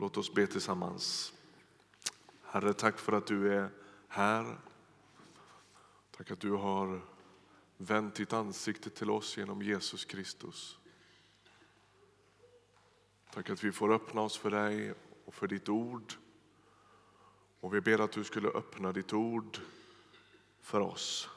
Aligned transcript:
Låt 0.00 0.16
oss 0.16 0.34
be 0.34 0.46
tillsammans. 0.46 1.32
Herre, 2.42 2.72
tack 2.72 2.98
för 2.98 3.12
att 3.12 3.26
du 3.26 3.54
är 3.54 3.70
här. 4.08 4.58
Tack 6.10 6.30
att 6.30 6.40
du 6.40 6.50
har 6.50 7.00
vänt 7.76 8.14
ditt 8.14 8.32
ansikte 8.32 8.90
till 8.90 9.10
oss 9.10 9.36
genom 9.36 9.62
Jesus 9.62 10.04
Kristus. 10.04 10.78
Tack 13.32 13.50
att 13.50 13.64
vi 13.64 13.72
får 13.72 13.92
öppna 13.92 14.20
oss 14.20 14.36
för 14.36 14.50
dig 14.50 14.94
och 15.24 15.34
för 15.34 15.46
ditt 15.46 15.68
ord. 15.68 16.12
Och 17.60 17.74
vi 17.74 17.80
ber 17.80 17.98
att 17.98 18.12
du 18.12 18.24
skulle 18.24 18.48
öppna 18.48 18.92
ditt 18.92 19.12
ord 19.12 19.58
för 20.60 20.80
oss. 20.80 21.28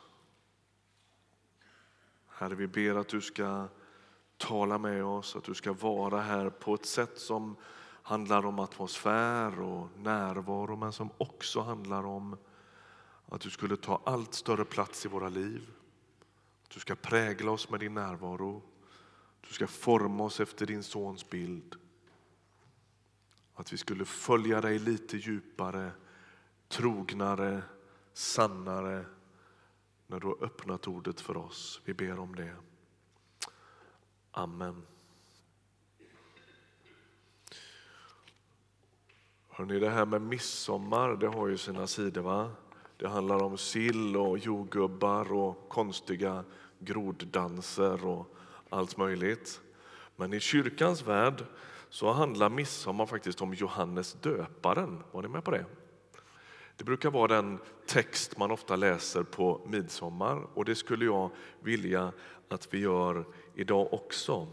Herre, 2.28 2.56
vi 2.56 2.68
ber 2.68 2.96
att 2.96 3.08
du 3.08 3.22
ska 3.22 3.68
tala 4.38 4.78
med 4.78 5.06
oss, 5.06 5.36
att 5.36 5.44
du 5.44 5.54
ska 5.54 5.74
vara 5.74 6.22
här 6.22 6.50
på 6.50 6.74
ett 6.74 6.86
sätt 6.86 7.20
som 7.20 7.56
handlar 8.04 8.46
om 8.46 8.60
atmosfär 8.60 9.60
och 9.60 9.88
närvaro 9.98 10.76
men 10.76 10.94
som 10.94 11.10
också 11.18 11.62
handlar 11.62 12.06
om 12.06 12.38
att 13.26 13.42
du 13.42 13.50
skulle 13.50 13.78
ta 13.78 14.02
allt 14.06 14.34
större 14.34 14.66
plats 14.66 15.06
i 15.06 15.10
våra 15.10 15.30
liv. 15.30 15.72
Att 16.64 16.70
du 16.70 16.80
ska 16.80 16.96
prägla 16.96 17.52
oss 17.52 17.70
med 17.70 17.80
din 17.80 17.94
närvaro. 17.94 18.62
Du 19.48 19.54
ska 19.54 19.68
forma 19.68 20.24
oss 20.24 20.40
efter 20.40 20.66
din 20.66 20.84
sons 20.84 21.30
bild. 21.30 21.76
Att 23.56 23.74
vi 23.74 23.78
skulle 23.78 24.06
följa 24.06 24.62
dig 24.62 24.80
lite 24.80 25.18
djupare, 25.18 25.92
trognare, 26.68 27.64
sannare 28.14 29.06
när 30.08 30.20
du 30.20 30.28
har 30.28 30.44
öppnat 30.44 30.88
ordet 30.88 31.22
för 31.22 31.38
oss. 31.38 31.82
Vi 31.86 31.94
ber 31.94 32.20
om 32.20 32.36
det. 32.36 32.56
Amen. 34.32 34.86
Hörrni, 39.54 39.80
det 39.80 39.90
här 39.90 40.06
med 40.06 40.22
midsommar 40.22 41.16
det 41.16 41.28
har 41.28 41.48
ju 41.48 41.58
sina 41.58 41.88
sidor. 41.88 42.22
va? 42.22 42.52
Det 42.98 43.08
handlar 43.08 43.44
om 43.44 43.58
sill 43.58 44.18
och 44.18 44.38
jordgubbar 44.38 45.34
och 45.34 45.70
konstiga 45.70 46.44
groddanser 46.80 48.06
och 48.06 48.36
allt 48.70 48.98
möjligt. 48.98 49.62
Men 50.16 50.34
i 50.34 50.40
kyrkans 50.40 51.08
värld 51.08 51.44
så 51.90 52.12
handlar 52.12 52.50
midsommar 52.50 53.06
faktiskt 53.06 53.42
om 53.42 53.54
Johannes 53.54 54.14
döparen. 54.14 55.04
Var 55.12 55.22
ni 55.22 55.28
med 55.28 55.44
på 55.44 55.52
det? 55.52 55.66
Det 56.78 56.84
brukar 56.84 57.12
vara 57.12 57.28
den 57.28 57.60
text 57.88 58.38
man 58.38 58.52
ofta 58.52 58.76
läser 58.76 59.24
på 59.24 59.62
midsommar 59.66 60.48
och 60.54 60.66
det 60.66 60.76
skulle 60.76 61.06
jag 61.06 61.30
vilja 61.60 62.14
att 62.50 62.74
vi 62.74 62.80
gör 62.80 63.26
idag 63.56 63.94
också. 63.94 64.48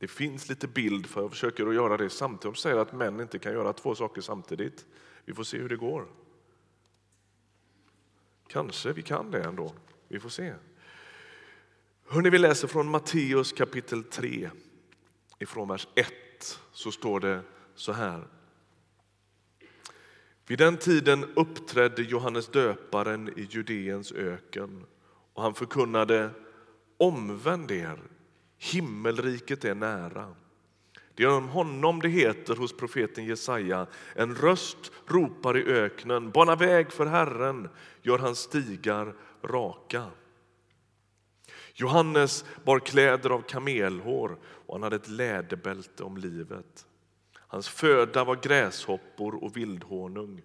Det 0.00 0.08
finns 0.08 0.48
lite 0.48 0.68
bild 0.68 1.06
för 1.06 1.20
jag 1.20 1.30
försöker 1.30 1.66
att 1.66 1.74
göra 1.74 1.96
det 1.96 2.10
samtidigt. 2.10 2.42
De 2.42 2.54
säger 2.54 2.76
att 2.76 2.92
män 2.92 3.20
inte 3.20 3.38
kan 3.38 3.52
göra 3.52 3.72
två 3.72 3.94
saker 3.94 4.20
samtidigt. 4.20 4.86
Vi 5.24 5.34
får 5.34 5.44
se 5.44 5.58
hur 5.58 5.68
det 5.68 5.76
går. 5.76 6.06
Kanske 8.46 8.92
vi 8.92 9.02
kan 9.02 9.30
det 9.30 9.44
ändå. 9.44 9.74
Vi 10.08 10.20
får 10.20 10.28
se. 10.28 10.54
Hörrni, 12.06 12.30
vi 12.30 12.38
läser 12.38 12.68
från 12.68 12.90
Matteus 12.90 13.52
kapitel 13.52 14.04
3. 14.04 14.50
Ifrån 15.38 15.68
vers 15.68 15.88
1 15.94 16.06
så 16.72 16.92
står 16.92 17.20
det 17.20 17.42
så 17.74 17.92
här. 17.92 18.26
Vid 20.46 20.58
den 20.58 20.76
tiden 20.76 21.24
uppträdde 21.24 22.02
Johannes 22.02 22.48
döparen 22.48 23.38
i 23.38 23.48
Judeens 23.50 24.12
öken 24.12 24.86
och 25.32 25.42
han 25.42 25.54
förkunnade 25.54 26.30
omvänd 26.96 27.70
er, 27.70 27.98
himmelriket 28.60 29.64
är 29.64 29.74
nära. 29.74 30.34
Det 31.14 31.22
är 31.22 31.28
om 31.28 31.48
honom 31.48 32.00
det 32.00 32.08
heter 32.08 32.56
hos 32.56 32.76
profeten 32.76 33.24
Jesaja. 33.24 33.86
En 34.14 34.34
röst 34.34 34.92
ropar 35.06 35.56
i 35.56 35.64
öknen, 35.64 36.30
bana 36.30 36.56
väg 36.56 36.92
för 36.92 37.06
Herren, 37.06 37.68
gör 38.02 38.18
hans 38.18 38.38
stigar 38.38 39.14
raka. 39.42 40.06
Johannes 41.74 42.44
bar 42.64 42.78
kläder 42.78 43.30
av 43.30 43.42
kamelhår 43.42 44.38
och 44.42 44.74
han 44.74 44.82
hade 44.82 44.96
ett 44.96 45.08
läderbälte 45.08 46.02
om 46.02 46.16
livet. 46.16 46.86
Hans 47.36 47.68
föda 47.68 48.24
var 48.24 48.36
gräshoppor 48.36 49.44
och 49.44 49.56
vildhonung. 49.56 50.42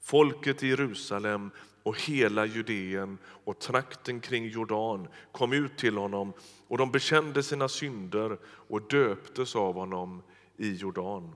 Folket 0.00 0.62
i 0.62 0.68
Jerusalem 0.68 1.50
och 1.84 2.00
hela 2.00 2.46
Judeen 2.46 3.18
och 3.24 3.58
trakten 3.58 4.20
kring 4.20 4.48
Jordan 4.48 5.08
kom 5.32 5.52
ut 5.52 5.78
till 5.78 5.96
honom 5.96 6.32
och 6.68 6.78
de 6.78 6.92
bekände 6.92 7.42
sina 7.42 7.68
synder 7.68 8.38
och 8.44 8.88
döptes 8.88 9.56
av 9.56 9.74
honom 9.74 10.22
i 10.56 10.74
Jordan. 10.74 11.34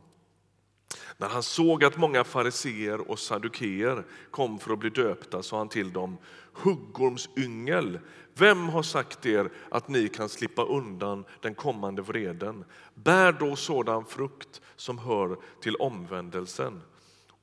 När 1.16 1.28
han 1.28 1.42
såg 1.42 1.84
att 1.84 1.96
många 1.96 2.24
fariseer 2.24 3.10
och 3.10 3.18
saddukeer 3.18 4.04
kom 4.30 4.58
för 4.58 4.72
att 4.72 4.78
bli 4.78 4.90
döpta 4.90 5.42
sa 5.42 5.58
han 5.58 5.68
till 5.68 5.92
dem 5.92 6.18
Huggormsyngel, 6.52 7.98
vem 8.34 8.68
har 8.68 8.82
sagt 8.82 9.26
er 9.26 9.50
att 9.70 9.88
ni 9.88 10.08
kan 10.08 10.28
slippa 10.28 10.64
undan 10.64 11.24
den 11.40 11.54
kommande 11.54 12.02
vreden? 12.02 12.64
Bär 12.94 13.32
då 13.32 13.56
sådan 13.56 14.04
frukt 14.04 14.60
som 14.76 14.98
hör 14.98 15.36
till 15.60 15.76
omvändelsen. 15.76 16.82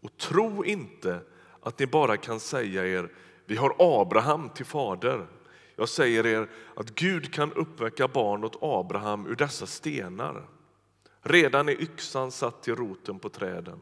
Och 0.02 0.18
tro 0.18 0.66
inte 0.66 1.20
att 1.66 1.80
ni 1.80 1.88
bara 1.88 2.18
kan 2.18 2.40
säga 2.40 2.88
er 2.88 3.09
vi 3.46 3.56
har 3.56 3.76
Abraham 3.80 4.50
till 4.50 4.66
fader. 4.66 5.28
Jag 5.76 5.90
säger 5.90 6.26
er 6.26 6.50
att 6.76 6.96
Gud 6.96 7.34
kan 7.34 7.53
uppväcka 7.53 8.08
barn 8.08 8.44
åt 8.44 8.58
Abraham 8.62 9.28
ur 9.28 9.36
dessa 9.36 9.66
stenar. 9.66 10.48
Redan 11.22 11.70
är 11.70 11.81
yxan 11.81 12.31
satt 12.31 12.64
till 12.64 12.76
roten 12.76 13.20
på 13.20 13.30
träden. 13.30 13.81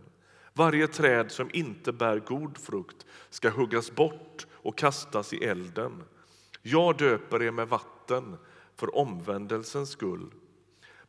Varje 0.54 0.88
träd 0.88 1.32
som 1.32 1.50
inte 1.54 1.92
bär 1.92 2.20
god 2.20 2.58
frukt 2.58 3.06
ska 3.30 3.50
huggas 3.50 3.92
bort 3.92 4.48
och 4.52 4.78
kastas 4.78 5.34
i 5.34 5.44
elden. 5.44 6.04
Jag 6.62 6.98
döper 6.98 7.44
er 7.44 7.52
med 7.52 7.68
vatten 7.68 8.38
för 8.76 8.98
omvändelsens 8.98 9.90
skull. 9.90 10.32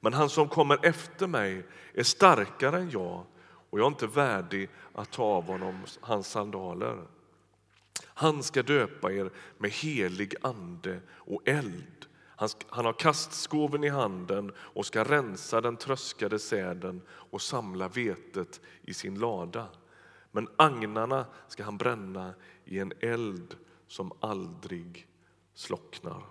Men 0.00 0.12
han 0.12 0.28
som 0.28 0.48
kommer 0.48 0.86
efter 0.86 1.26
mig 1.26 1.66
är 1.94 2.02
starkare 2.02 2.76
än 2.76 2.90
jag 2.90 3.24
och 3.74 3.80
jag 3.80 3.84
är 3.86 3.90
inte 3.90 4.06
värdig 4.06 4.68
att 4.92 5.10
ta 5.10 5.22
av 5.22 5.44
honom 5.44 5.82
hans 6.00 6.28
sandaler. 6.28 7.06
Han 8.04 8.42
ska 8.42 8.62
döpa 8.62 9.12
er 9.12 9.30
med 9.58 9.70
helig 9.70 10.34
ande 10.42 11.00
och 11.10 11.48
eld. 11.48 12.06
Han, 12.36 12.48
han 12.68 12.84
har 12.84 12.92
kastskoven 12.92 13.84
i 13.84 13.88
handen 13.88 14.52
och 14.56 14.86
ska 14.86 15.04
rensa 15.04 15.60
den 15.60 15.76
tröskade 15.76 16.38
säden 16.38 17.02
och 17.08 17.42
samla 17.42 17.88
vetet 17.88 18.60
i 18.82 18.94
sin 18.94 19.18
lada. 19.18 19.66
Men 20.30 20.48
agnarna 20.56 21.26
ska 21.48 21.64
han 21.64 21.78
bränna 21.78 22.34
i 22.64 22.78
en 22.78 22.92
eld 23.00 23.56
som 23.86 24.12
aldrig 24.20 25.06
slocknar. 25.54 26.22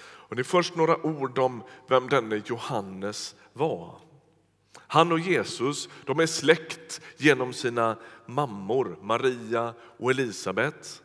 Och 0.00 0.36
det 0.36 0.42
är 0.42 0.44
först 0.44 0.76
några 0.76 1.06
ord 1.06 1.38
om 1.38 1.62
vem 1.88 2.08
denne 2.08 2.42
Johannes 2.46 3.36
var. 3.52 4.07
Han 4.76 5.12
och 5.12 5.20
Jesus 5.20 5.88
de 6.04 6.20
är 6.20 6.26
släkt 6.26 7.00
genom 7.16 7.52
sina 7.52 7.96
mammor 8.26 8.98
Maria 9.02 9.74
och 9.98 10.10
Elisabet. 10.10 11.02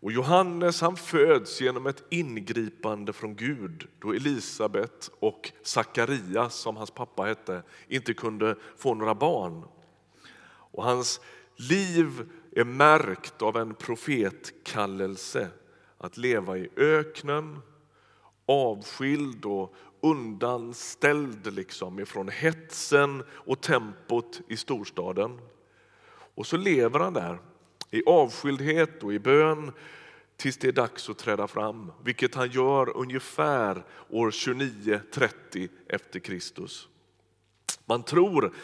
Och 0.00 0.12
Johannes 0.12 0.80
han 0.80 0.96
föds 0.96 1.60
genom 1.60 1.86
ett 1.86 2.02
ingripande 2.10 3.12
från 3.12 3.36
Gud 3.36 3.88
då 3.98 4.12
Elisabet 4.12 5.10
och 5.20 5.52
Sakarias, 5.62 6.54
som 6.54 6.76
hans 6.76 6.90
pappa 6.90 7.22
hette, 7.22 7.62
inte 7.88 8.14
kunde 8.14 8.56
få 8.76 8.94
några 8.94 9.14
barn. 9.14 9.64
Och 10.48 10.84
hans 10.84 11.20
liv 11.56 12.30
är 12.52 12.64
märkt 12.64 13.42
av 13.42 13.56
en 13.56 13.74
profetkallelse 13.74 15.48
att 15.98 16.16
leva 16.16 16.58
i 16.58 16.68
öknen, 16.76 17.58
avskild 18.48 19.44
och 19.44 19.74
undanställd 20.00 21.54
liksom 21.54 21.98
ifrån 21.98 22.28
hetsen 22.28 23.22
och 23.30 23.60
tempot 23.60 24.40
i 24.48 24.56
storstaden. 24.56 25.40
Och 26.34 26.46
så 26.46 26.56
lever 26.56 27.00
han 27.00 27.12
där 27.12 27.38
i 27.90 28.02
avskildhet 28.06 29.02
och 29.02 29.12
i 29.12 29.18
bön 29.18 29.72
tills 30.36 30.56
det 30.58 30.68
är 30.68 30.72
dags 30.72 31.08
att 31.08 31.18
träda 31.18 31.46
fram, 31.46 31.92
vilket 32.04 32.34
han 32.34 32.50
gör 32.50 32.96
ungefär 32.96 33.84
år 34.08 34.30
29-30 34.30 35.68
efter 35.88 36.18
Kristus. 36.18 36.88
Man 37.86 38.02
tror, 38.02 38.54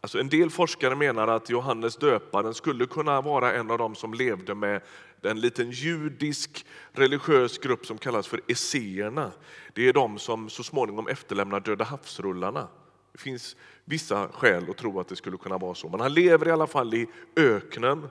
alltså 0.00 0.18
en 0.18 0.28
del 0.28 0.50
forskare 0.50 0.94
menar 0.94 1.28
att 1.28 1.50
Johannes 1.50 1.96
döparen 1.96 2.54
skulle 2.54 2.86
kunna 2.86 3.20
vara 3.20 3.52
en 3.52 3.70
av 3.70 3.78
dem 3.78 3.94
som 3.94 4.14
levde 4.14 4.54
med 4.54 4.82
en 5.30 5.40
liten 5.40 5.70
judisk 5.70 6.66
religiös 6.92 7.58
grupp 7.58 7.86
som 7.86 7.98
kallas 7.98 8.26
för 8.26 8.40
esséerna. 8.48 9.32
Det 9.72 9.88
är 9.88 9.92
de 9.92 10.18
som 10.18 10.50
så 10.50 10.62
småningom 10.62 11.08
efterlämnar 11.08 11.60
Döda 11.60 11.84
havsrullarna. 11.84 12.68
Det 13.12 13.18
finns 13.18 13.56
vissa 13.84 14.28
skäl 14.28 14.70
att 14.70 14.76
tro 14.76 15.00
att 15.00 15.08
det 15.08 15.16
skulle 15.16 15.36
kunna 15.36 15.58
vara 15.58 15.74
så, 15.74 15.88
men 15.88 16.00
han 16.00 16.14
lever 16.14 16.48
i 16.48 16.50
alla 16.50 16.66
fall 16.66 16.94
i 16.94 17.06
öknen 17.36 18.08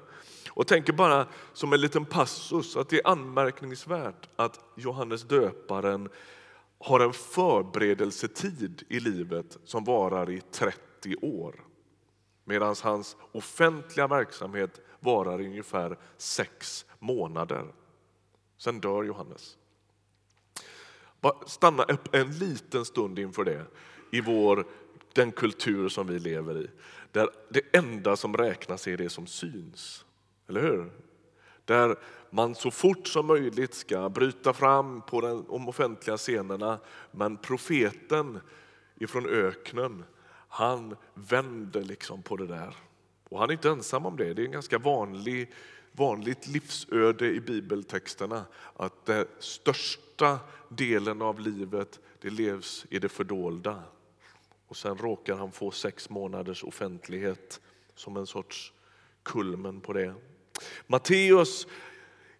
och 0.50 0.68
tänker 0.68 0.94
bara 0.94 1.28
som 1.54 1.74
en 1.74 1.82
liten 1.82 2.06
passus 2.06 2.78
att 2.78 2.90
det 2.90 3.00
är 3.00 3.08
anmärkningsvärt 3.08 4.30
att 4.36 4.60
Johannes 4.76 5.24
döparen 5.24 6.10
har 6.80 7.00
en 7.00 7.14
förberedelsetid 7.14 8.84
i 8.90 9.00
livet 9.00 9.58
som 9.66 9.84
varar 9.84 10.30
i 10.30 10.42
30 10.42 11.16
år 11.22 11.56
medan 12.46 12.76
hans 12.84 13.18
offentliga 13.32 14.08
verksamhet 14.08 14.82
varar 15.02 15.42
i 15.42 15.46
ungefär 15.46 15.98
sex 16.18 16.86
månader. 17.00 17.66
Sen 18.58 18.80
dör 18.80 19.04
Johannes. 19.04 19.58
Bara 21.22 21.48
stanna 21.48 21.84
upp 21.84 22.16
en 22.16 22.32
liten 22.32 22.86
stund 22.86 23.20
inför 23.20 23.44
det 23.44 23.66
i 24.12 24.22
vår, 24.22 24.66
den 25.14 25.32
kultur 25.32 25.90
som 25.90 26.08
vi 26.08 26.20
lever 26.20 26.58
i. 26.58 26.70
Där 27.12 27.30
det 27.50 27.78
enda 27.78 28.16
som 28.16 28.38
räknas 28.38 28.88
är 28.88 28.98
det 28.98 29.10
som 29.10 29.28
syns. 29.28 30.06
Eller 30.48 30.62
hur? 30.62 30.92
Där 31.66 31.96
man 32.30 32.56
så 32.56 32.72
fort 32.72 33.08
som 33.08 33.26
möjligt 33.26 33.74
ska 33.74 34.10
bryta 34.10 34.54
fram 34.54 35.02
på 35.02 35.22
de 35.22 35.68
offentliga 35.70 36.18
scenerna. 36.18 36.80
Men 37.12 37.38
profeten 37.38 38.40
ifrån 38.96 39.26
öknen, 39.26 40.04
han 40.48 40.96
vänder 41.14 41.82
liksom 41.82 42.24
på 42.24 42.36
det 42.38 42.48
där. 42.48 42.76
Och 43.32 43.40
han 43.40 43.50
är 43.50 43.54
inte 43.54 43.70
ensam 43.70 44.06
om 44.06 44.18
det. 44.18 44.34
Det 44.34 44.42
är 44.42 44.46
en 44.46 44.52
ganska 44.52 44.78
vanlig, 44.78 45.52
vanligt 45.92 46.48
livsöde 46.48 47.28
i 47.28 47.40
bibeltexterna 47.42 48.46
att 48.76 49.06
den 49.06 49.26
största 49.40 50.40
delen 50.70 51.22
av 51.22 51.40
livet 51.40 52.00
det 52.22 52.30
levs 52.30 52.86
i 52.90 53.00
det 53.00 53.10
fördolda. 53.10 53.84
Och 54.68 54.78
sen 54.78 54.98
råkar 54.98 55.36
han 55.36 55.52
få 55.52 55.72
sex 55.72 56.10
månaders 56.10 56.64
offentlighet 56.64 57.62
som 57.96 58.18
en 58.18 58.28
sorts 58.28 58.74
kulmen 59.24 59.82
på 59.82 59.94
det. 59.94 60.14
Matteus 60.88 61.68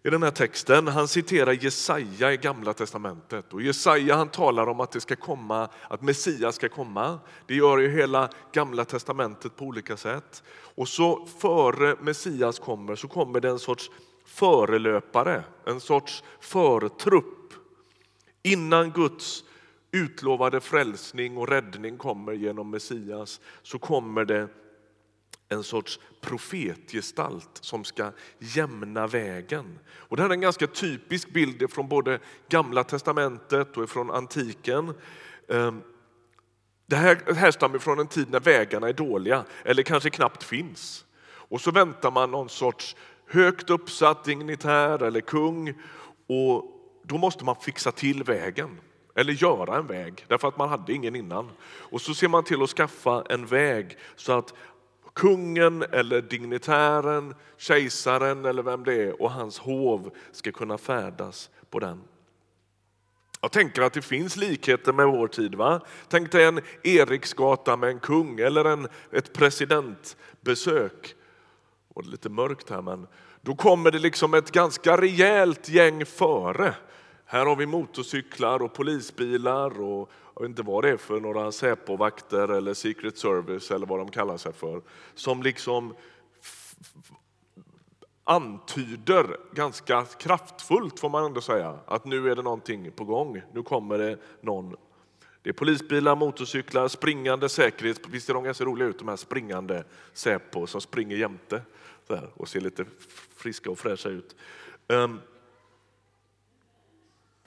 i 0.04 0.10
den 0.10 0.22
här 0.22 0.30
texten. 0.30 0.88
Han 0.88 1.08
citerar 1.08 1.52
Jesaja 1.52 2.32
i 2.32 2.36
Gamla 2.36 2.74
testamentet. 2.74 3.52
Och 3.52 3.62
Jesaja 3.62 4.16
han 4.16 4.28
talar 4.28 4.66
om 4.66 4.80
att 4.80 4.92
det 4.92 5.00
ska 5.00 5.16
komma, 5.16 5.68
att 5.88 6.02
Messias 6.02 6.54
ska 6.54 6.68
komma. 6.68 7.18
Det 7.46 7.54
gör 7.54 7.78
ju 7.78 7.88
hela 7.88 8.28
Gamla 8.52 8.84
testamentet 8.84 9.56
på 9.56 9.64
olika 9.64 9.96
sätt. 9.96 10.42
Och 10.74 10.88
så 10.88 11.26
före 11.26 11.96
Messias 12.00 12.58
kommer 12.58 12.96
så 12.96 13.08
kommer 13.08 13.40
det 13.40 13.48
en 13.48 13.58
sorts 13.58 13.90
förelöpare, 14.26 15.44
en 15.64 15.80
sorts 15.80 16.24
förtrupp. 16.40 17.52
Innan 18.42 18.90
Guds 18.90 19.44
utlovade 19.90 20.60
frälsning 20.60 21.36
och 21.36 21.48
räddning 21.48 21.98
kommer 21.98 22.32
genom 22.32 22.70
Messias 22.70 23.40
så 23.62 23.78
kommer 23.78 24.24
det 24.24 24.48
en 25.52 25.62
sorts 25.62 26.00
profetgestalt 26.20 27.58
som 27.60 27.84
ska 27.84 28.12
jämna 28.38 29.06
vägen. 29.06 29.78
Och 29.92 30.16
det 30.16 30.22
här 30.22 30.30
är 30.30 30.34
en 30.34 30.40
ganska 30.40 30.66
typisk 30.66 31.32
bild 31.32 31.72
från 31.72 31.88
både 31.88 32.18
Gamla 32.48 32.84
testamentet 32.84 33.76
och 33.76 33.90
från 33.90 34.10
antiken. 34.10 34.94
Ehm, 35.48 35.82
det 36.86 36.96
här 36.96 37.34
härstammar 37.34 37.78
från 37.78 37.98
en 37.98 38.06
tid 38.06 38.30
när 38.30 38.40
vägarna 38.40 38.88
är 38.88 38.92
dåliga 38.92 39.44
eller 39.64 39.82
kanske 39.82 40.10
knappt 40.10 40.42
finns. 40.42 41.04
Och 41.24 41.60
så 41.60 41.70
väntar 41.70 42.10
man 42.10 42.30
någon 42.30 42.48
sorts 42.48 42.96
högt 43.26 43.70
uppsatt 43.70 44.24
dignitär 44.24 45.02
eller 45.02 45.20
kung 45.20 45.74
och 46.26 46.64
då 47.04 47.18
måste 47.18 47.44
man 47.44 47.56
fixa 47.56 47.92
till 47.92 48.22
vägen 48.22 48.80
eller 49.14 49.32
göra 49.32 49.76
en 49.76 49.86
väg 49.86 50.24
därför 50.28 50.48
att 50.48 50.58
man 50.58 50.68
hade 50.68 50.92
ingen 50.92 51.16
innan. 51.16 51.50
Och 51.62 52.00
så 52.00 52.14
ser 52.14 52.28
man 52.28 52.44
till 52.44 52.62
att 52.62 52.70
skaffa 52.70 53.24
en 53.28 53.46
väg 53.46 53.96
så 54.16 54.32
att 54.32 54.54
kungen 55.14 55.82
eller 55.82 56.22
dignitären, 56.22 57.34
kejsaren 57.56 58.44
eller 58.44 58.62
vem 58.62 58.84
det 58.84 58.94
är 58.94 59.22
och 59.22 59.30
hans 59.30 59.58
hov 59.58 60.10
ska 60.32 60.52
kunna 60.52 60.78
färdas 60.78 61.50
på 61.70 61.78
den. 61.78 62.02
Jag 63.40 63.52
tänker 63.52 63.82
att 63.82 63.92
det 63.92 64.02
finns 64.02 64.36
likheter 64.36 64.92
med 64.92 65.06
vår 65.06 65.28
tid. 65.28 65.54
va? 65.54 65.80
Tänk 66.08 66.32
dig 66.32 66.44
en 66.44 66.60
Eriksgata 66.82 67.76
med 67.76 67.90
en 67.90 68.00
kung 68.00 68.40
eller 68.40 68.64
en, 68.64 68.88
ett 69.10 69.32
presidentbesök. 69.32 71.14
Och 71.94 72.02
det 72.02 72.08
är 72.08 72.10
lite 72.10 72.28
mörkt 72.28 72.70
här 72.70 72.82
men 72.82 73.06
då 73.40 73.54
kommer 73.54 73.90
det 73.90 73.98
liksom 73.98 74.34
ett 74.34 74.50
ganska 74.50 74.96
rejält 74.96 75.68
gäng 75.68 76.06
före. 76.06 76.74
Här 77.24 77.46
har 77.46 77.56
vi 77.56 77.66
motorcyklar 77.66 78.62
och 78.62 78.74
polisbilar 78.74 79.80
och 79.80 80.10
jag 80.34 80.42
vet 80.42 80.48
inte 80.48 80.62
vad 80.62 80.84
det 80.84 80.90
är 80.90 80.96
för 80.96 81.20
några 81.20 81.52
Säpo-vakter 81.52 82.48
eller 82.48 82.74
Secret 82.74 83.18
Service 83.18 83.70
eller 83.70 83.86
vad 83.86 83.98
de 83.98 84.10
kallar 84.10 84.36
sig 84.36 84.52
för, 84.52 84.82
som 85.14 85.42
liksom 85.42 85.94
antyder 88.24 89.36
ganska 89.52 90.04
kraftfullt 90.04 91.00
får 91.00 91.08
man 91.08 91.24
ändå 91.24 91.40
säga 91.40 91.78
att 91.86 92.04
nu 92.04 92.30
är 92.30 92.36
det 92.36 92.42
någonting 92.42 92.90
på 92.92 93.04
gång. 93.04 93.42
Nu 93.52 93.62
kommer 93.62 93.98
det 93.98 94.18
någon. 94.40 94.76
Det 95.42 95.48
är 95.48 95.54
polisbilar, 95.54 96.16
motorcyklar, 96.16 96.88
springande 96.88 97.48
säkerhets... 97.48 98.00
Visst 98.08 98.26
ser 98.26 98.34
de 98.34 98.44
ganska 98.44 98.64
roliga 98.64 98.88
ut 98.88 98.98
de 98.98 99.08
här 99.08 99.16
springande 99.16 99.84
Säpo 100.12 100.66
som 100.66 100.80
springer 100.80 101.16
jämte 101.16 101.62
och 102.34 102.48
ser 102.48 102.60
lite 102.60 102.84
friska 103.36 103.70
och 103.70 103.78
fräscha 103.78 104.08
ut. 104.08 104.36
Ehm, 104.88 105.20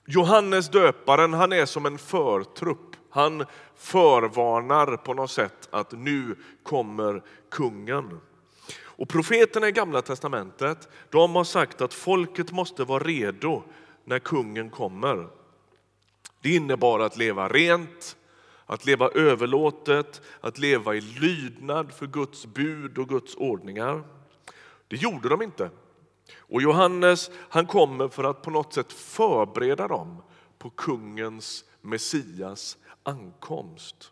Johannes 0.05 0.69
döparen 0.69 1.33
han 1.33 1.53
är 1.53 1.65
som 1.65 1.85
en 1.85 1.97
förtrupp. 1.97 2.95
Han 3.09 3.45
förvarnar 3.75 4.97
på 4.97 5.13
något 5.13 5.31
sätt 5.31 5.67
att 5.71 5.91
nu 5.91 6.35
kommer 6.63 7.23
kungen. 7.51 8.19
Och 8.77 9.09
profeterna 9.09 9.67
i 9.67 9.71
Gamla 9.71 10.01
testamentet 10.01 10.89
de 11.09 11.35
har 11.35 11.43
sagt 11.43 11.81
att 11.81 11.93
folket 11.93 12.51
måste 12.51 12.83
vara 12.83 13.03
redo 13.03 13.63
när 14.03 14.19
kungen 14.19 14.69
kommer. 14.69 15.27
Det 16.41 16.55
innebar 16.55 16.99
att 16.99 17.17
leva 17.17 17.47
rent, 17.47 18.17
att 18.65 18.85
leva 18.85 19.09
överlåtet, 19.09 20.21
att 20.41 20.57
leva 20.57 20.95
i 20.95 21.01
lydnad 21.01 21.93
för 21.93 22.07
Guds 22.07 22.45
bud 22.45 22.97
och 22.97 23.09
Guds 23.09 23.35
ordningar. 23.35 24.03
Det 24.87 24.95
gjorde 24.95 25.29
de 25.29 25.41
inte. 25.41 25.69
Och 26.37 26.61
Johannes 26.61 27.31
han 27.49 27.65
kommer 27.65 28.07
för 28.07 28.23
att 28.23 28.41
på 28.41 28.49
något 28.49 28.73
sätt 28.73 28.93
förbereda 28.93 29.87
dem 29.87 30.21
på 30.57 30.69
kungens 30.69 31.65
Messias 31.81 32.77
ankomst. 33.03 34.11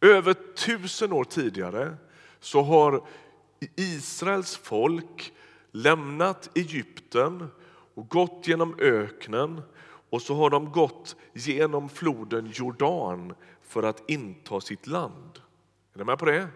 Över 0.00 0.34
tusen 0.54 1.12
år 1.12 1.24
tidigare 1.24 1.96
så 2.40 2.62
har 2.62 3.06
Israels 3.76 4.56
folk 4.56 5.32
lämnat 5.70 6.50
Egypten 6.54 7.46
och 7.94 8.08
gått 8.08 8.48
genom 8.48 8.76
öknen 8.78 9.62
och 10.10 10.22
så 10.22 10.34
har 10.34 10.50
de 10.50 10.72
gått 10.72 11.16
genom 11.32 11.88
floden 11.88 12.50
Jordan 12.54 13.34
för 13.62 13.82
att 13.82 14.10
inta 14.10 14.60
sitt 14.60 14.86
land. 14.86 15.40
Är 15.94 15.98
ni 15.98 16.04
med 16.04 16.18
på 16.18 16.24
det? 16.24 16.48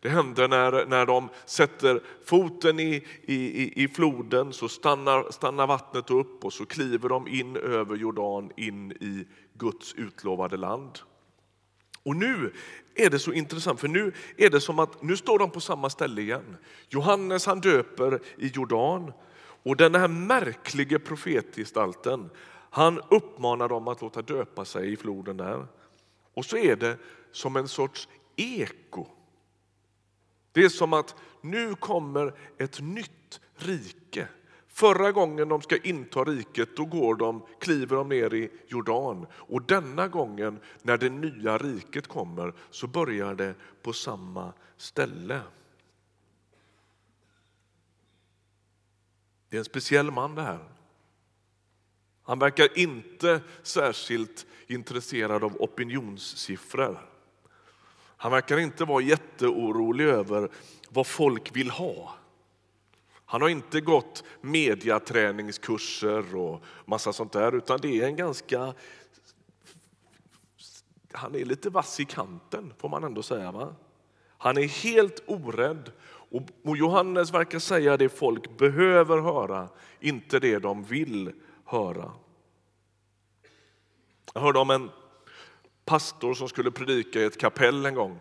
Det 0.00 0.08
händer 0.08 0.48
när, 0.48 0.86
när 0.86 1.06
de 1.06 1.28
sätter 1.44 2.00
foten 2.24 2.80
i, 2.80 3.04
i, 3.22 3.72
i 3.84 3.88
floden 3.88 4.52
så 4.52 4.68
stannar, 4.68 5.30
stannar 5.30 5.66
vattnet 5.66 6.10
upp 6.10 6.44
och 6.44 6.52
så 6.52 6.66
kliver 6.66 7.08
de 7.08 7.28
in 7.28 7.56
över 7.56 7.96
Jordan 7.96 8.50
in 8.56 8.92
i 8.92 9.26
Guds 9.54 9.94
utlovade 9.94 10.56
land. 10.56 10.98
Och 12.02 12.16
nu 12.16 12.52
är 12.94 13.10
det 13.10 13.18
så 13.18 13.32
intressant, 13.32 13.80
för 13.80 13.88
nu 13.88 14.12
är 14.36 14.50
det 14.50 14.60
som 14.60 14.78
att 14.78 15.02
nu 15.02 15.16
står 15.16 15.38
de 15.38 15.50
på 15.50 15.60
samma 15.60 15.90
ställe 15.90 16.20
igen. 16.20 16.56
Johannes 16.88 17.46
han 17.46 17.60
döper 17.60 18.20
i 18.36 18.46
Jordan 18.46 19.12
och 19.62 19.76
den 19.76 19.94
här 19.94 20.08
märkliga 20.08 20.98
profetgestalten 20.98 22.30
han 22.70 23.00
uppmanar 23.10 23.68
dem 23.68 23.88
att 23.88 24.02
låta 24.02 24.22
döpa 24.22 24.64
sig 24.64 24.92
i 24.92 24.96
floden 24.96 25.36
där. 25.36 25.66
Och 26.34 26.44
så 26.44 26.56
är 26.56 26.76
det 26.76 26.96
som 27.32 27.56
en 27.56 27.68
sorts 27.68 28.08
eko 28.36 29.06
det 30.52 30.64
är 30.64 30.68
som 30.68 30.92
att 30.92 31.14
nu 31.40 31.74
kommer 31.74 32.34
ett 32.58 32.80
nytt 32.80 33.40
rike. 33.56 34.28
Förra 34.68 35.12
gången 35.12 35.48
de 35.48 35.62
ska 35.62 35.76
inta 35.76 36.24
riket 36.24 36.76
då 36.76 36.84
går 36.84 37.14
de, 37.14 37.46
kliver 37.60 37.96
de 37.96 38.08
ner 38.08 38.34
i 38.34 38.50
Jordan. 38.66 39.26
Och 39.32 39.62
denna 39.62 40.08
gången 40.08 40.60
när 40.82 40.98
det 40.98 41.10
nya 41.10 41.58
riket 41.58 42.06
kommer 42.06 42.52
så 42.70 42.86
börjar 42.86 43.34
det 43.34 43.54
på 43.82 43.92
samma 43.92 44.52
ställe. 44.76 45.40
Det 49.48 49.56
är 49.56 49.58
en 49.58 49.64
speciell 49.64 50.10
man 50.10 50.34
det 50.34 50.42
här. 50.42 50.64
Han 52.22 52.38
verkar 52.38 52.78
inte 52.78 53.40
särskilt 53.62 54.46
intresserad 54.66 55.44
av 55.44 55.56
opinionssiffror. 55.62 57.17
Han 58.20 58.32
verkar 58.32 58.58
inte 58.58 58.84
vara 58.84 59.02
jätteorolig 59.02 60.04
över 60.04 60.48
vad 60.88 61.06
folk 61.06 61.56
vill 61.56 61.70
ha. 61.70 62.14
Han 63.24 63.42
har 63.42 63.48
inte 63.48 63.80
gått 63.80 64.24
mediaträningskurser 64.40 66.36
och 66.36 66.62
massa 66.84 67.12
sånt 67.12 67.32
där, 67.32 67.54
utan 67.54 67.78
det 67.82 68.00
är 68.00 68.06
en 68.06 68.16
ganska... 68.16 68.74
Han 71.12 71.34
är 71.34 71.44
lite 71.44 71.70
vass 71.70 72.00
i 72.00 72.04
kanten, 72.04 72.72
får 72.78 72.88
man 72.88 73.04
ändå 73.04 73.22
säga. 73.22 73.52
Va? 73.52 73.74
Han 74.38 74.58
är 74.58 74.68
helt 74.68 75.22
orädd. 75.26 75.92
Och 76.64 76.76
Johannes 76.76 77.32
verkar 77.32 77.58
säga 77.58 77.96
det 77.96 78.08
folk 78.08 78.58
behöver 78.58 79.18
höra, 79.18 79.68
inte 80.00 80.38
det 80.38 80.58
de 80.58 80.84
vill 80.84 81.32
höra. 81.64 82.12
Jag 84.34 84.40
hörde 84.40 84.58
om 84.58 84.70
en 84.70 84.90
pastor 85.88 86.34
som 86.34 86.48
skulle 86.48 86.70
predika 86.70 87.20
i 87.20 87.24
ett 87.24 87.38
kapell 87.38 87.86
en 87.86 87.94
gång. 87.94 88.18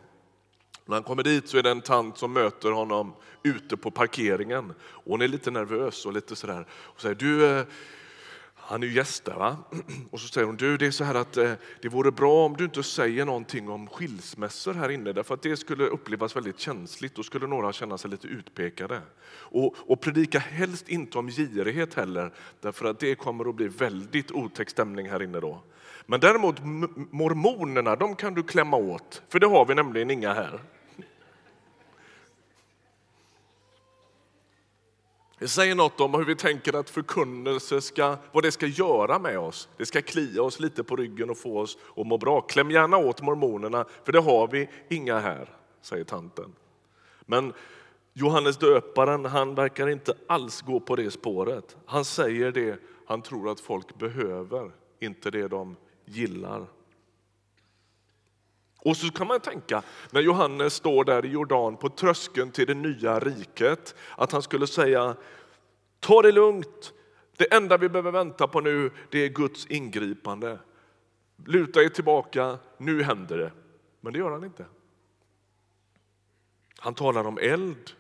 När 0.85 0.95
han 0.95 1.03
kommer 1.03 1.23
dit 1.23 1.49
så 1.49 1.57
är 1.57 1.63
det 1.63 1.71
en 1.71 1.81
tant 1.81 2.17
som 2.17 2.33
möter 2.33 2.71
honom 2.71 3.13
ute 3.43 3.77
på 3.77 3.91
parkeringen. 3.91 4.73
Och 4.79 5.11
hon 5.11 5.21
är 5.21 5.27
lite 5.27 5.51
nervös 5.51 6.05
och 6.05 6.13
lite 6.13 6.35
sådär. 6.35 6.67
Och 6.71 7.01
säger, 7.01 7.15
du, 7.15 7.45
eh, 7.45 7.65
han 8.55 8.83
är 8.83 8.87
ju 8.87 8.93
gäst 8.93 9.25
där 9.25 9.35
va? 9.35 9.57
Och 10.11 10.19
så 10.19 10.27
säger 10.27 10.47
hon, 10.47 10.55
du 10.55 10.77
det 10.77 10.87
är 10.87 10.91
så 10.91 11.03
här 11.03 11.15
att 11.15 11.37
eh, 11.37 11.51
det 11.81 11.89
vore 11.89 12.11
bra 12.11 12.45
om 12.45 12.57
du 12.57 12.63
inte 12.63 12.83
säger 12.83 13.25
någonting 13.25 13.69
om 13.69 13.87
skilsmässor 13.87 14.73
här 14.73 14.89
inne 14.89 15.13
därför 15.13 15.33
att 15.33 15.41
det 15.41 15.57
skulle 15.57 15.83
upplevas 15.83 16.35
väldigt 16.35 16.59
känsligt. 16.59 17.15
Då 17.15 17.23
skulle 17.23 17.47
några 17.47 17.73
känna 17.73 17.97
sig 17.97 18.11
lite 18.11 18.27
utpekade. 18.27 19.01
Och, 19.29 19.75
och 19.77 20.01
predika 20.01 20.39
helst 20.39 20.89
inte 20.89 21.17
om 21.17 21.29
girighet 21.29 21.93
heller 21.93 22.31
därför 22.61 22.85
att 22.85 22.99
det 22.99 23.15
kommer 23.15 23.49
att 23.49 23.55
bli 23.55 23.67
väldigt 23.67 24.31
otäck 24.31 24.69
stämning 24.69 25.09
här 25.09 25.23
inne 25.23 25.39
då. 25.39 25.61
Men 26.09 26.19
däremot 26.19 26.59
mormonerna, 27.11 27.95
de 27.95 28.15
kan 28.15 28.33
du 28.33 28.43
klämma 28.43 28.77
åt 28.77 29.21
för 29.29 29.39
det 29.39 29.47
har 29.47 29.65
vi 29.65 29.75
nämligen 29.75 30.11
inga 30.11 30.33
här. 30.33 30.59
Det 35.39 35.47
säger 35.47 35.75
något 35.75 36.01
om 36.01 36.13
hur 36.13 36.25
vi 36.25 36.35
tänker 36.35 36.75
att 36.75 36.89
förkunnelse 36.89 37.81
ska, 37.81 38.17
vad 38.31 38.43
det 38.43 38.51
ska 38.51 38.65
göra 38.65 39.19
med 39.19 39.39
oss. 39.39 39.69
Det 39.77 39.85
ska 39.85 40.01
klia 40.01 40.43
oss 40.43 40.59
lite 40.59 40.83
på 40.83 40.95
ryggen 40.95 41.29
och 41.29 41.37
få 41.37 41.59
oss 41.59 41.77
att 41.95 42.07
må 42.07 42.17
bra. 42.17 42.41
Kläm 42.41 42.71
gärna 42.71 42.97
åt 42.97 43.21
mormonerna, 43.21 43.85
för 44.03 44.11
det 44.11 44.19
har 44.19 44.47
vi 44.47 44.69
inga 44.89 45.19
här, 45.19 45.49
säger 45.81 46.03
tanten. 46.03 46.55
Men 47.21 47.53
Johannes 48.13 48.57
döparen 48.57 49.25
han 49.25 49.55
verkar 49.55 49.87
inte 49.87 50.13
alls 50.27 50.61
gå 50.61 50.79
på 50.79 50.95
det 50.95 51.11
spåret. 51.11 51.77
Han 51.85 52.05
säger 52.05 52.51
det 52.51 52.79
han 53.05 53.21
tror 53.21 53.49
att 53.49 53.59
folk 53.59 53.97
behöver, 53.97 54.71
inte 54.99 55.31
det 55.31 55.47
de 55.47 55.75
gillar. 56.07 56.67
Och 58.79 58.97
så 58.97 59.11
kan 59.11 59.27
man 59.27 59.39
tänka, 59.39 59.83
när 60.11 60.21
Johannes 60.21 60.73
står 60.73 61.03
där 61.03 61.25
i 61.25 61.29
Jordan 61.29 61.77
på 61.77 61.89
tröskeln 61.89 62.51
till 62.51 62.67
det 62.67 62.73
nya 62.73 63.19
riket, 63.19 63.95
att 64.15 64.31
han 64.31 64.41
skulle 64.41 64.67
säga 64.67 65.15
ta 65.99 66.21
det 66.21 66.31
lugnt, 66.31 66.93
det 67.37 67.53
enda 67.53 67.77
vi 67.77 67.89
behöver 67.89 68.11
vänta 68.11 68.47
på 68.47 68.61
nu 68.61 68.91
det 69.09 69.19
är 69.19 69.29
Guds 69.29 69.65
ingripande. 69.65 70.59
Luta 71.45 71.83
er 71.83 71.89
tillbaka, 71.89 72.57
nu 72.77 73.03
händer 73.03 73.37
det. 73.37 73.51
Men 74.01 74.13
det 74.13 74.19
gör 74.19 74.31
han 74.31 74.43
inte. 74.43 74.65
Han 76.77 76.93
talar 76.95 77.27
om 77.27 77.37
eld, 77.37 77.91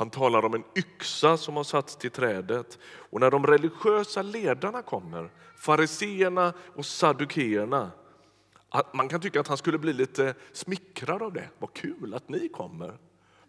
han 0.00 0.10
talar 0.10 0.44
om 0.44 0.54
en 0.54 0.64
yxa 0.76 1.36
som 1.36 1.56
har 1.56 1.64
satts 1.64 1.96
till 1.96 2.10
trädet. 2.10 2.78
Och 2.82 3.20
när 3.20 3.30
de 3.30 3.46
religiösa 3.46 4.22
ledarna 4.22 4.82
kommer, 4.82 5.30
fariseerna 5.56 6.52
och 6.74 6.86
saddukeerna, 6.86 7.90
man 8.94 9.08
kan 9.08 9.20
tycka 9.20 9.40
att 9.40 9.48
han 9.48 9.56
skulle 9.56 9.78
bli 9.78 9.92
lite 9.92 10.34
smickrad 10.52 11.22
av 11.22 11.32
det. 11.32 11.48
Vad 11.58 11.72
kul 11.72 12.14
att 12.14 12.28
ni 12.28 12.48
kommer. 12.48 12.98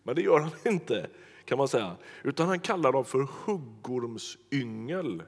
Men 0.04 0.16
det 0.16 0.22
gör 0.22 0.40
han 0.40 0.52
inte, 0.74 1.10
kan 1.46 1.58
man 1.58 1.68
säga. 1.68 1.96
Utan 2.24 2.48
han 2.48 2.60
kallar 2.60 2.92
dem 2.92 3.06
för 3.06 3.28
huggormsyngel. 3.46 5.24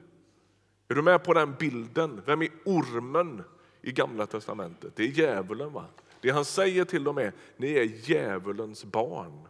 Är 0.88 0.94
du 0.94 1.02
med 1.02 1.24
på 1.24 1.34
den 1.34 1.54
bilden? 1.58 2.22
Vem 2.26 2.42
är 2.42 2.50
ormen 2.64 3.42
i 3.82 3.92
Gamla 3.92 4.26
testamentet? 4.26 4.96
Det 4.96 5.02
är 5.02 5.08
djävulen. 5.08 5.72
Va? 5.72 5.84
Det 6.20 6.30
han 6.30 6.44
säger 6.44 6.84
till 6.84 7.04
dem 7.04 7.18
är, 7.18 7.32
ni 7.56 7.72
är 7.72 8.10
djävulens 8.10 8.84
barn. 8.84 9.48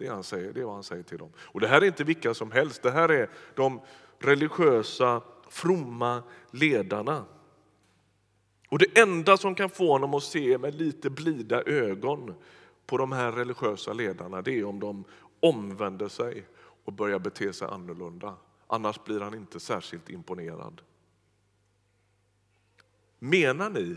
Det, 0.00 0.08
han 0.08 0.24
säger, 0.24 0.52
det 0.52 0.60
är 0.60 0.64
vad 0.64 0.74
han 0.74 0.84
säger 0.84 1.02
till 1.02 1.18
dem. 1.18 1.32
Och 1.38 1.60
det 1.60 1.68
här 1.68 1.82
är 1.82 1.86
inte 1.86 2.04
vilka 2.04 2.34
som 2.34 2.50
helst, 2.50 2.82
det 2.82 2.90
här 2.90 3.08
är 3.08 3.30
de 3.54 3.80
religiösa, 4.18 5.22
fromma 5.48 6.22
ledarna. 6.50 7.24
Och 8.68 8.78
det 8.78 8.98
enda 8.98 9.36
som 9.36 9.54
kan 9.54 9.70
få 9.70 9.92
honom 9.92 10.14
att 10.14 10.22
se 10.22 10.58
med 10.58 10.74
lite 10.74 11.10
blida 11.10 11.62
ögon 11.62 12.34
på 12.86 12.96
de 12.96 13.12
här 13.12 13.32
religiösa 13.32 13.92
ledarna 13.92 14.42
det 14.42 14.58
är 14.58 14.64
om 14.64 14.80
de 14.80 15.04
omvänder 15.40 16.08
sig 16.08 16.46
och 16.84 16.92
börjar 16.92 17.18
bete 17.18 17.52
sig 17.52 17.68
annorlunda. 17.68 18.34
Annars 18.66 19.04
blir 19.04 19.20
han 19.20 19.34
inte 19.34 19.60
särskilt 19.60 20.10
imponerad. 20.10 20.82
Menar 23.18 23.70
ni, 23.70 23.96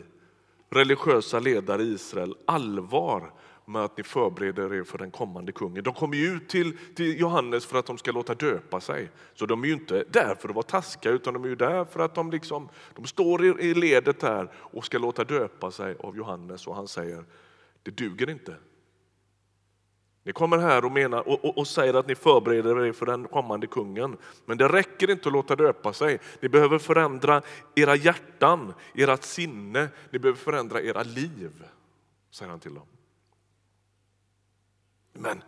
religiösa 0.70 1.40
ledare 1.40 1.84
i 1.84 1.94
Israel, 1.94 2.36
allvar 2.46 3.34
med 3.66 3.82
att 3.82 3.98
ni 3.98 4.04
förbereder 4.04 4.74
er 4.74 4.84
för 4.84 4.98
den 4.98 5.12
kommande 5.12 5.52
kungen. 5.52 5.84
De 5.84 5.94
kommer 5.94 6.18
ju 6.18 6.36
ut 6.36 6.50
till, 6.50 6.78
till 6.96 7.20
Johannes 7.20 7.66
för 7.66 7.80
att 7.80 7.86
de 7.86 7.98
ska 7.98 8.12
låta 8.12 8.36
döpa 8.36 8.80
sig. 8.80 9.10
Så 9.34 9.46
de 9.46 9.64
är 9.64 9.68
ju 9.68 9.74
inte 9.74 10.04
där 10.10 10.36
för 10.36 10.50
att 10.50 10.56
vara 10.56 10.64
taskiga 10.64 11.14
utan 11.14 11.34
de 11.34 11.44
är 11.44 11.48
ju 11.48 11.56
där 11.56 11.86
för 11.86 12.00
att 12.00 12.16
de, 12.16 12.32
liksom, 12.32 12.70
de 12.96 13.06
står 13.06 13.46
i, 13.46 13.48
i 13.48 13.74
ledet 13.74 14.20
där 14.20 14.52
och 14.56 14.86
ska 14.86 14.98
låta 14.98 15.24
döpa 15.24 15.72
sig 15.72 15.96
av 16.00 16.18
Johannes 16.18 16.68
och 16.68 16.76
han 16.76 16.88
säger 16.88 17.26
det 17.84 17.92
duger 17.92 18.30
inte. 18.30 18.56
Ni 20.24 20.32
kommer 20.32 20.58
här 20.58 20.86
och, 20.86 20.92
menar, 20.92 21.28
och, 21.28 21.46
och, 21.46 21.58
och, 21.58 21.68
säger 21.68 21.94
att 21.94 22.08
ni 22.08 22.16
förbereder 22.16 22.86
er 22.86 22.92
för 22.92 23.06
den 23.06 23.28
kommande 23.28 23.68
kungen. 23.68 24.18
Men 24.46 24.58
det 24.58 24.68
räcker 24.68 25.10
inte 25.12 25.30
att 25.30 25.34
låta 25.34 25.56
döpa 25.56 25.94
sig. 25.94 26.20
Ni 26.40 26.50
behöver 26.50 26.80
förändra 26.80 27.42
era 27.76 27.96
hjärtan, 27.96 28.74
ert 28.94 29.24
sinne, 29.24 29.88
ni 30.10 30.20
behöver 30.20 30.40
förändra 30.40 30.82
era 30.82 31.04
liv, 31.04 31.64
säger 32.32 32.50
han 32.50 32.60
till 32.60 32.74
dem. 32.74 32.86
Men 35.14 35.44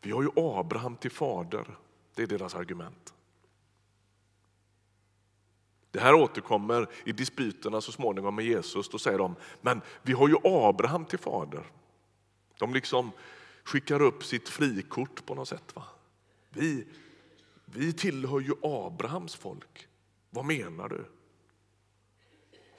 vi 0.00 0.10
har 0.10 0.22
ju 0.22 0.30
Abraham 0.36 0.96
till 0.96 1.10
fader. 1.10 1.66
Det 2.14 2.22
är 2.22 2.26
deras 2.26 2.54
argument. 2.54 3.14
Det 5.90 6.00
här 6.00 6.14
återkommer 6.14 6.88
i 7.04 7.12
dispyterna 7.12 7.80
så 7.80 7.92
småningom 7.92 8.34
med 8.34 8.44
Jesus. 8.44 8.88
Då 8.88 8.98
säger 8.98 9.18
de, 9.18 9.34
men 9.60 9.80
vi 10.02 10.12
har 10.12 10.28
ju 10.28 10.36
Abraham 10.44 11.04
till 11.04 11.18
fader. 11.18 11.66
De 12.58 12.74
liksom 12.74 13.10
skickar 13.64 14.02
upp 14.02 14.24
sitt 14.24 14.48
frikort 14.48 15.26
på 15.26 15.34
något 15.34 15.48
sätt. 15.48 15.76
Va? 15.76 15.82
Vi, 16.50 16.86
vi 17.64 17.92
tillhör 17.92 18.40
ju 18.40 18.52
Abrahams 18.62 19.34
folk. 19.34 19.88
Vad 20.30 20.44
menar 20.44 20.88
du? 20.88 21.04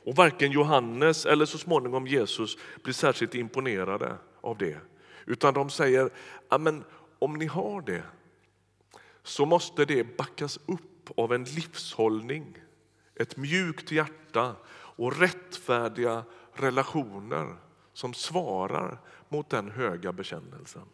Och 0.05 0.15
varken 0.15 0.51
Johannes 0.51 1.25
eller 1.25 1.45
så 1.45 1.57
småningom 1.57 2.07
Jesus 2.07 2.57
blir 2.83 2.93
särskilt 2.93 3.35
imponerade 3.35 4.17
av 4.41 4.57
det. 4.57 4.79
Utan 5.27 5.53
de 5.53 5.69
säger, 5.69 6.09
men 6.59 6.83
om 7.19 7.33
ni 7.33 7.45
har 7.45 7.81
det 7.81 8.03
så 9.23 9.45
måste 9.45 9.85
det 9.85 10.17
backas 10.17 10.59
upp 10.65 11.19
av 11.19 11.33
en 11.33 11.43
livshållning, 11.43 12.57
ett 13.15 13.37
mjukt 13.37 13.91
hjärta 13.91 14.55
och 14.69 15.19
rättfärdiga 15.19 16.23
relationer 16.53 17.55
som 17.93 18.13
svarar 18.13 18.99
mot 19.29 19.49
den 19.49 19.71
höga 19.71 20.13
bekännelsen. 20.13 20.85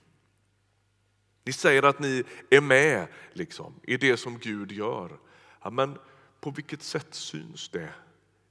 Ni 1.46 1.54
säger 1.54 1.84
att 1.84 2.00
ni 2.00 2.24
är 2.50 2.62
med 2.62 3.08
liksom, 3.34 3.74
i 3.84 3.98
det 3.98 4.18
som 4.18 4.38
Gud 4.38 4.72
gör. 4.72 5.20
Ja, 5.64 5.70
men 5.70 5.98
på 6.40 6.52
vilket 6.52 6.84
sätt 6.84 7.14
syns 7.14 7.70
det 7.70 7.94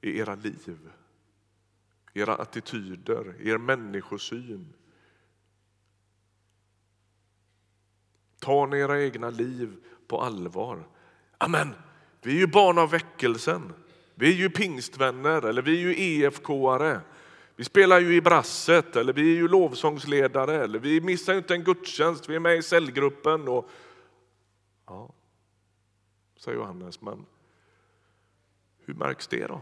i 0.01 0.19
era 0.19 0.35
liv? 0.35 0.91
Era 2.15 2.35
attityder, 2.35 3.35
er 3.41 3.59
människosyn, 3.59 4.75
Tar 8.43 8.67
ni 8.67 8.79
era 8.79 9.03
egna 9.03 9.31
liv 9.31 9.77
på 10.09 10.21
allvar? 10.21 10.85
Amen, 11.39 11.75
vi 12.23 12.31
är 12.31 12.39
ju 12.39 12.47
barn 12.47 12.79
av 12.79 12.91
väckelsen. 12.91 13.73
Vi 14.15 14.33
är 14.33 14.37
ju 14.37 14.51
pingstvänner 14.51 15.43
eller 15.43 15.63
vi 15.63 15.73
är 15.73 15.81
ju 15.81 15.95
EFK-are. 15.95 17.01
Vi 17.57 17.65
spelar 17.65 18.01
ju 18.01 18.15
i 18.15 18.21
brasset 18.21 18.97
eller 18.97 19.13
vi 19.13 19.33
är 19.33 19.37
ju 19.37 19.49
lovsångsledare 19.49 20.65
eller 20.65 20.79
vi 20.79 21.01
missar 21.01 21.35
inte 21.35 21.55
en 21.55 21.65
gudstjänst, 21.65 22.29
vi 22.29 22.35
är 22.35 22.41
med 22.41 22.57
i 22.57 22.63
cellgruppen. 22.63 23.49
Och... 23.49 23.71
Ja, 24.87 25.15
säger 26.37 26.59
Johannes, 26.59 27.01
men 27.01 27.27
hur 28.85 28.95
märks 28.95 29.27
det 29.27 29.47
då? 29.47 29.61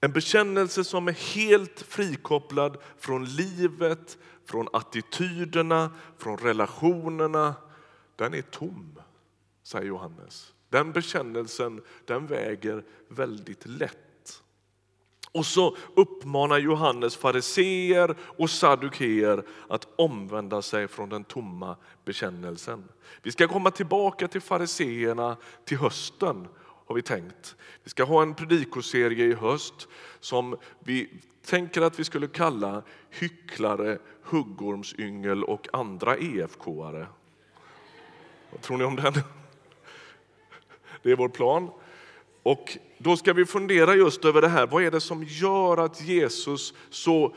En 0.00 0.12
bekännelse 0.12 0.84
som 0.84 1.08
är 1.08 1.12
helt 1.12 1.80
frikopplad 1.80 2.76
från 2.98 3.24
livet, 3.24 4.18
från 4.44 4.68
attityderna, 4.72 5.90
från 6.18 6.38
relationerna, 6.38 7.54
den 8.16 8.34
är 8.34 8.42
tom, 8.42 9.00
säger 9.62 9.86
Johannes. 9.86 10.52
Den 10.68 10.92
bekännelsen 10.92 11.82
den 12.04 12.26
väger 12.26 12.84
väldigt 13.08 13.66
lätt. 13.66 14.42
Och 15.32 15.46
så 15.46 15.76
uppmanar 15.94 16.58
Johannes 16.58 17.16
fariseer 17.16 18.16
och 18.20 18.50
saddukeer 18.50 19.42
att 19.68 19.88
omvända 19.96 20.62
sig 20.62 20.88
från 20.88 21.08
den 21.08 21.24
tomma 21.24 21.76
bekännelsen. 22.04 22.88
Vi 23.22 23.32
ska 23.32 23.48
komma 23.48 23.70
tillbaka 23.70 24.28
till 24.28 24.40
fariseerna 24.40 25.36
till 25.64 25.78
hösten 25.78 26.48
har 26.88 26.94
vi 26.94 27.02
tänkt. 27.02 27.56
Vi 27.84 27.90
ska 27.90 28.04
ha 28.04 28.22
en 28.22 28.34
predikoserie 28.34 29.24
i 29.24 29.34
höst 29.34 29.88
som 30.20 30.56
vi 30.80 31.10
tänker 31.44 31.82
att 31.82 31.98
vi 31.98 32.04
skulle 32.04 32.26
kalla 32.26 32.82
hycklare, 33.10 33.98
huggormsyngel 34.22 35.44
och 35.44 35.68
andra 35.72 36.16
EFK-are. 36.16 37.06
Vad 38.50 38.60
tror 38.60 38.78
ni 38.78 38.84
om 38.84 38.96
den? 38.96 39.12
Det 41.02 41.10
är 41.10 41.16
vår 41.16 41.28
plan. 41.28 41.70
Och 42.42 42.78
då 42.98 43.16
ska 43.16 43.32
vi 43.32 43.46
fundera 43.46 43.94
just 43.94 44.24
över 44.24 44.42
det 44.42 44.48
här. 44.48 44.66
Vad 44.66 44.82
är 44.82 44.90
det 44.90 45.00
som 45.00 45.24
gör 45.24 45.76
att 45.76 46.02
Jesus 46.02 46.74
så... 46.90 47.34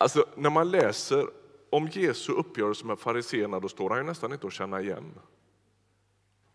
Alltså, 0.00 0.26
när 0.36 0.50
man 0.50 0.70
läser 0.70 1.26
om 1.70 1.88
Jesu 1.92 2.32
uppgörelse 2.32 2.86
med 2.86 2.98
fariseerna 2.98 3.60
då 3.60 3.68
står 3.68 3.90
han 3.90 3.98
ju 3.98 4.04
nästan 4.04 4.32
inte 4.32 4.46
att 4.46 4.52
känna 4.52 4.80
igen. 4.80 5.14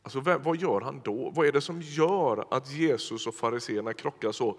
Alltså, 0.04 0.20
vad 0.20 0.58
gör 0.58 0.82
han 0.82 1.02
då? 1.04 1.30
Vad 1.30 1.48
är 1.48 1.52
det 1.52 1.62
som 1.62 1.82
gör 1.82 2.46
att 2.52 2.72
Jesus 2.72 3.28
och 3.28 3.36
fariseerna 3.36 3.94
krockar 3.94 4.32
så 4.32 4.58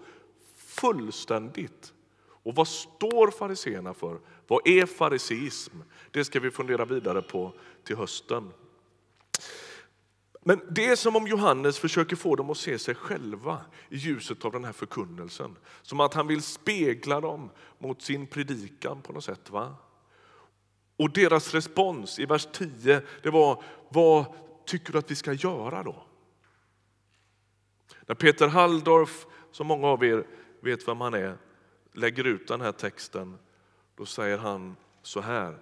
fullständigt? 0.55 1.93
Och 2.27 2.55
vad 2.55 2.67
står 2.67 3.31
fariseerna 3.31 3.93
för? 3.93 4.19
Vad 4.47 4.67
är 4.67 4.85
fariseism? 4.85 5.77
Det 6.11 6.25
ska 6.25 6.39
vi 6.39 6.51
fundera 6.51 6.85
vidare 6.85 7.21
på 7.21 7.53
till 7.83 7.95
hösten. 7.95 8.51
Men 10.41 10.61
det 10.69 10.85
är 10.85 10.95
som 10.95 11.15
om 11.15 11.27
Johannes 11.27 11.79
försöker 11.79 12.15
få 12.15 12.35
dem 12.35 12.49
att 12.49 12.57
se 12.57 12.79
sig 12.79 12.95
själva 12.95 13.61
i 13.89 13.97
ljuset 13.97 14.45
av 14.45 14.51
den 14.51 14.63
här 14.65 14.71
förkunnelsen. 14.71 15.57
Som 15.81 15.99
att 15.99 16.13
han 16.13 16.27
vill 16.27 16.41
spegla 16.41 17.21
dem 17.21 17.49
mot 17.79 18.01
sin 18.01 18.27
predikan 18.27 19.01
på 19.01 19.13
något 19.13 19.23
sätt. 19.23 19.49
Va? 19.49 19.75
Och 20.97 21.11
deras 21.11 21.53
respons 21.53 22.19
i 22.19 22.25
vers 22.25 22.47
10 22.51 23.01
det 23.23 23.29
var, 23.29 23.63
vad 23.89 24.25
tycker 24.65 24.93
du 24.93 24.99
att 24.99 25.11
vi 25.11 25.15
ska 25.15 25.33
göra 25.33 25.83
då? 25.83 26.03
När 28.05 28.15
Peter 28.15 28.47
Halldorf, 28.47 29.25
som 29.51 29.67
många 29.67 29.87
av 29.87 30.03
er 30.03 30.27
vet 30.59 30.87
vem 30.87 31.01
han 31.01 31.13
är, 31.13 31.37
lägger 31.93 32.23
ut 32.23 32.47
den 32.47 32.61
här 32.61 32.71
texten, 32.71 33.37
då 33.95 34.05
säger 34.05 34.37
han 34.37 34.75
så 35.01 35.21
här. 35.21 35.57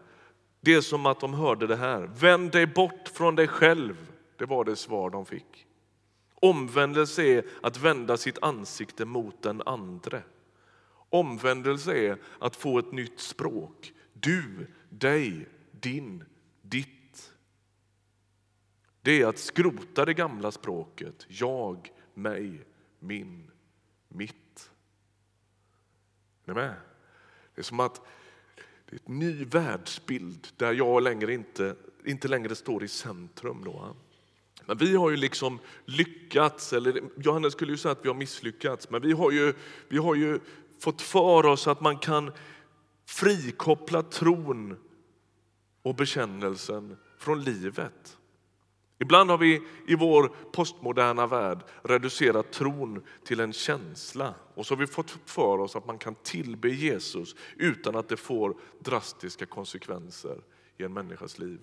Det 0.62 0.74
är 0.74 0.82
som 0.82 1.06
att 1.06 1.20
de 1.20 1.34
hörde 1.34 1.68
det 1.68 1.76
här. 1.76 2.02
Vänd 2.02 2.52
dig 2.52 2.68
bort 2.68 3.08
från 3.14 3.36
dig 3.36 3.48
själv. 3.48 4.08
Det 4.38 4.46
var 4.46 4.66
det 4.66 4.76
svar 4.76 5.10
de 5.10 5.26
fick. 5.26 5.66
Omvändelse 6.36 7.24
är 7.24 7.46
att 7.62 7.78
vända 7.78 8.18
sitt 8.18 8.38
ansikte 8.42 9.06
mot 9.06 9.42
den 9.42 9.62
andre. 9.66 10.24
Omvändelse 11.10 11.94
är 11.98 12.18
att 12.40 12.56
få 12.56 12.80
ett 12.80 12.92
nytt 12.92 13.20
språk. 13.20 13.94
Du, 14.14 14.68
dig, 14.90 15.48
din, 15.72 16.24
ditt. 16.62 17.03
Det 19.04 19.22
är 19.22 19.28
att 19.28 19.40
skrota 19.40 20.06
det 20.06 20.14
gamla 20.14 20.52
språket. 20.52 21.26
Jag, 21.28 21.92
mig, 22.14 22.66
min, 23.00 23.52
mitt. 24.08 24.72
Är 26.46 26.54
med? 26.54 26.76
Det 27.56 27.62
är 27.62 27.64
som 27.64 27.80
att 27.80 28.02
det 28.90 28.96
är 28.96 29.00
en 29.06 29.20
ny 29.20 29.46
världsbild 29.46 30.48
där 30.58 30.74
jag 30.74 31.04
längre 31.04 31.34
inte, 31.34 31.76
inte 32.06 32.28
längre 32.28 32.56
står 32.56 32.84
i 32.84 32.88
centrum. 32.88 33.64
Då. 33.64 33.96
Men 34.66 34.78
vi 34.78 34.96
har 34.96 35.10
ju 35.10 35.18
liksom 35.18 35.60
lyckats, 35.86 36.74
eller 36.74 37.02
Johannes 37.18 37.54
skulle 37.54 37.72
ju 37.72 37.78
säga 37.78 37.92
att 37.92 38.06
vi 38.06 38.10
har 38.10 38.16
misslyckats, 38.16 38.90
men 38.90 39.02
vi 39.02 39.12
har 39.12 39.32
ju, 39.32 39.54
vi 39.88 39.98
har 39.98 40.16
ju 40.16 40.40
fått 40.80 41.02
för 41.02 41.46
oss 41.46 41.68
att 41.68 41.82
man 41.82 41.98
kan 41.98 42.32
frikoppla 43.06 44.04
tron 44.04 44.78
och 45.82 45.96
bekännelsen 45.96 46.98
från 47.18 47.44
livet. 47.44 48.18
Ibland 49.04 49.30
har 49.30 49.38
vi 49.38 49.62
i 49.88 49.96
vår 49.96 50.36
postmoderna 50.52 51.28
värld 51.28 51.60
reducerat 51.82 52.52
tron 52.52 53.04
till 53.24 53.40
en 53.40 53.54
känsla 53.54 54.34
och 54.54 54.66
så 54.66 54.74
har 54.74 54.80
vi 54.80 54.88
fått 54.88 55.18
för 55.26 55.60
oss 55.60 55.76
att 55.76 55.88
man 55.88 55.98
kan 55.98 56.16
tillbe 56.16 56.70
Jesus 56.70 57.36
utan 57.56 57.96
att 57.96 58.10
det 58.10 58.18
får 58.18 58.58
drastiska 58.80 59.46
konsekvenser 59.46 60.42
i 60.78 60.84
en 60.84 60.94
människas 60.94 61.40
liv. 61.40 61.60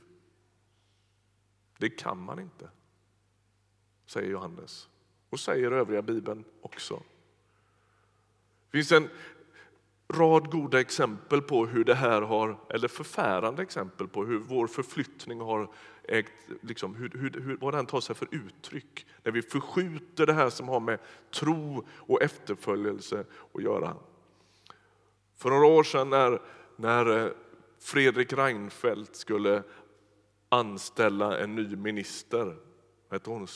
Det 1.78 1.90
kan 1.90 2.18
man 2.18 2.38
inte 2.38 2.68
säger 4.10 4.30
Johannes. 4.30 4.88
Och 5.30 5.40
säger 5.40 5.72
övriga 5.72 6.02
Bibeln 6.02 6.44
också. 6.60 7.02
Det 8.70 8.78
finns 8.78 8.92
en 8.92 9.08
rad 10.08 10.50
goda 10.50 10.80
exempel 10.80 11.42
på 11.42 11.66
hur 11.66 11.84
det 11.84 11.94
här 11.94 12.22
har, 12.22 12.60
eller 12.68 12.88
förfärande 12.88 13.62
exempel 13.62 14.08
på 14.08 14.24
hur 14.24 14.38
vår 14.38 14.66
förflyttning 14.66 15.40
har 15.40 15.70
ägt, 16.10 16.32
liksom, 16.60 16.94
hur, 16.94 17.10
hur, 17.14 17.40
hur, 17.40 17.56
vad 17.60 17.74
den 17.74 17.86
tar 17.86 18.00
sig 18.00 18.14
för 18.16 18.28
uttryck. 18.30 19.06
När 19.22 19.32
vi 19.32 19.42
förskjuter 19.42 20.26
det 20.26 20.32
här 20.32 20.50
som 20.50 20.68
har 20.68 20.80
med 20.80 20.98
tro 21.30 21.86
och 21.90 22.22
efterföljelse 22.22 23.24
att 23.54 23.62
göra. 23.62 23.96
För 25.36 25.50
några 25.50 25.66
år 25.66 25.82
sedan 25.82 26.10
när, 26.10 26.40
när 26.76 27.24
eh, 27.24 27.32
Fredrik 27.78 28.32
Reinfeldt 28.32 29.16
skulle 29.16 29.62
anställa 30.48 31.38
en 31.38 31.54
ny 31.54 31.76
minister 31.76 32.56
heter 33.10 33.30
hon 33.30 33.46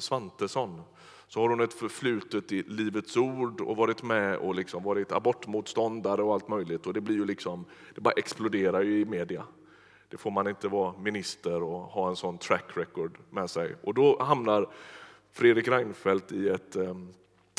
Svantesson, 0.00 0.82
så 1.28 1.40
har 1.40 1.48
hon 1.48 1.60
ett 1.60 1.74
förflutet 1.74 2.52
i 2.52 2.62
Livets 2.62 3.16
Ord 3.16 3.60
och 3.60 3.76
varit 3.76 4.02
med 4.02 4.36
och 4.36 4.54
liksom 4.54 4.82
varit 4.82 5.12
abortmotståndare 5.12 6.22
och 6.22 6.34
allt 6.34 6.48
möjligt. 6.48 6.86
Och 6.86 6.92
det 6.92 7.00
blir 7.00 7.16
ju 7.16 7.24
liksom, 7.24 7.64
det 7.94 8.00
bara 8.00 8.14
exploderar 8.16 8.82
ju 8.82 9.00
i 9.00 9.04
media. 9.04 9.44
Det 10.08 10.16
får 10.16 10.30
man 10.30 10.48
inte 10.48 10.68
vara 10.68 10.98
minister 10.98 11.62
och 11.62 11.80
ha 11.80 12.08
en 12.08 12.16
sån 12.16 12.38
track 12.38 12.76
record 12.76 13.18
med 13.30 13.50
sig. 13.50 13.76
Och 13.82 13.94
då 13.94 14.22
hamnar 14.22 14.72
Fredrik 15.32 15.68
Reinfeldt 15.68 16.32
i, 16.32 16.48
ett, 16.48 16.76
ehm, 16.76 17.12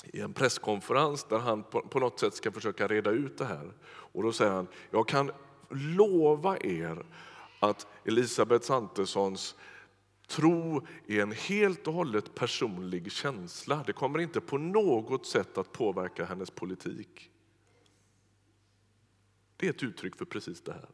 i 0.03 0.21
en 0.21 0.33
presskonferens 0.33 1.23
där 1.23 1.39
han 1.39 1.63
på, 1.63 1.81
på 1.81 1.99
något 1.99 2.19
sätt 2.19 2.33
ska 2.33 2.51
försöka 2.51 2.87
reda 2.87 3.11
ut 3.11 3.37
det 3.37 3.45
här. 3.45 3.71
Och 3.87 4.23
då 4.23 4.31
säger 4.31 4.51
han, 4.51 4.67
jag 4.91 5.07
kan 5.07 5.31
lova 5.69 6.57
er 6.57 7.05
att 7.59 7.87
Elisabeth 8.05 8.65
Svantessons 8.65 9.55
Tro 10.27 10.87
är 11.07 11.21
en 11.21 11.31
helt 11.31 11.87
och 11.87 11.93
hållet 11.93 12.35
personlig 12.35 13.11
känsla. 13.11 13.83
Det 13.85 13.93
kommer 13.93 14.19
inte 14.19 14.41
på 14.41 14.57
något 14.57 15.25
sätt 15.25 15.57
att 15.57 15.71
påverka 15.71 16.25
hennes 16.25 16.51
politik. 16.51 17.31
Det 19.57 19.65
är 19.65 19.69
ett 19.69 19.83
uttryck 19.83 20.15
för 20.15 20.25
precis 20.25 20.61
det 20.61 20.71
här. 20.71 20.89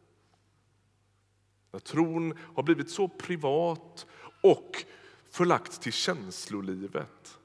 När 1.74 1.80
tron 1.80 2.34
har 2.56 2.64
blivit 2.64 2.90
så 2.90 3.08
privat 3.08 4.06
och 4.42 4.86
förlagt 5.30 5.82
till 5.82 5.94
känslolivet. 5.94 7.40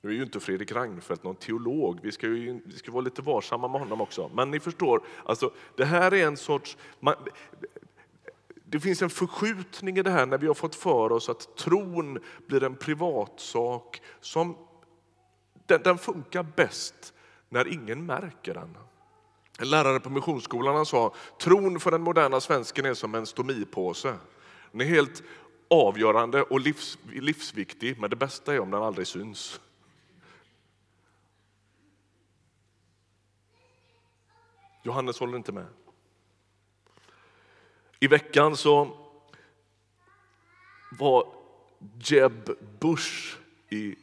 Nu 0.00 0.10
är 0.10 0.14
ju 0.14 0.22
inte 0.22 0.40
Fredrik 0.40 0.72
Reinfeldt 0.72 1.24
någon 1.24 1.36
teolog, 1.36 1.98
vi 2.02 2.12
ska, 2.12 2.26
ju, 2.26 2.60
vi 2.64 2.76
ska 2.78 2.92
vara 2.92 3.02
lite 3.02 3.22
varsamma 3.22 3.68
med 3.68 3.80
honom 3.80 4.00
också. 4.00 4.30
Men 4.34 4.50
ni 4.50 4.60
förstår, 4.60 5.02
alltså, 5.24 5.52
det 5.76 5.84
här 5.84 6.14
är 6.14 6.26
en 6.26 6.36
sorts... 6.36 6.76
Man, 7.00 7.14
det 8.64 8.80
finns 8.80 9.02
en 9.02 9.10
förskjutning 9.10 9.98
i 9.98 10.02
det 10.02 10.10
här 10.10 10.26
när 10.26 10.38
vi 10.38 10.46
har 10.46 10.54
fått 10.54 10.74
för 10.74 11.12
oss 11.12 11.28
att 11.28 11.56
tron 11.56 12.18
blir 12.46 12.62
en 12.62 12.76
privatsak 12.76 14.02
som 14.20 14.56
den, 15.66 15.82
den 15.82 15.98
funkar 15.98 16.42
bäst 16.56 17.14
när 17.48 17.68
ingen 17.68 18.06
märker 18.06 18.54
den. 18.54 18.76
En 19.62 19.70
lärare 19.70 20.00
på 20.00 20.10
Missionsskolan 20.10 20.86
sa 20.86 21.14
tron 21.38 21.80
för 21.80 21.90
den 21.90 22.02
moderna 22.02 22.40
svensken 22.40 22.84
är 22.84 22.94
som 22.94 23.14
en 23.14 23.26
stomipåse. 23.26 24.18
Den 24.72 24.80
är 24.80 24.84
helt 24.84 25.22
avgörande 25.68 26.42
och 26.42 26.60
livs, 26.60 26.98
livsviktig, 27.12 28.00
men 28.00 28.10
det 28.10 28.16
bästa 28.16 28.54
är 28.54 28.60
om 28.60 28.70
den 28.70 28.82
aldrig 28.82 29.06
syns. 29.06 29.60
Johannes 34.82 35.20
håller 35.20 35.36
inte 35.36 35.52
med. 35.52 35.66
I 38.00 38.06
veckan 38.06 38.56
så 38.56 38.96
var 40.98 41.26
Jeb 42.00 42.50
Bush 42.80 43.36
i, 43.68 43.96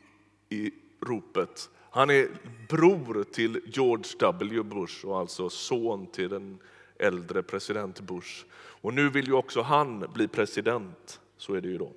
i 0.50 0.72
ropet. 1.02 1.70
Han 1.92 2.10
är 2.10 2.28
bror 2.70 3.24
till 3.24 3.62
George 3.66 4.12
W 4.20 4.64
Bush 4.64 5.06
och 5.06 5.20
alltså 5.20 5.50
son 5.50 6.08
till 6.08 6.30
den 6.30 6.60
äldre 7.00 7.44
president 7.44 8.00
Bush. 8.00 8.46
Och 8.56 8.94
nu 8.94 9.10
vill 9.10 9.28
ju 9.28 9.34
också 9.34 9.62
han 9.62 10.06
bli 10.14 10.28
president, 10.28 11.20
så 11.38 11.54
är 11.54 11.62
det 11.62 11.68
ju 11.68 11.78
då. 11.78 11.92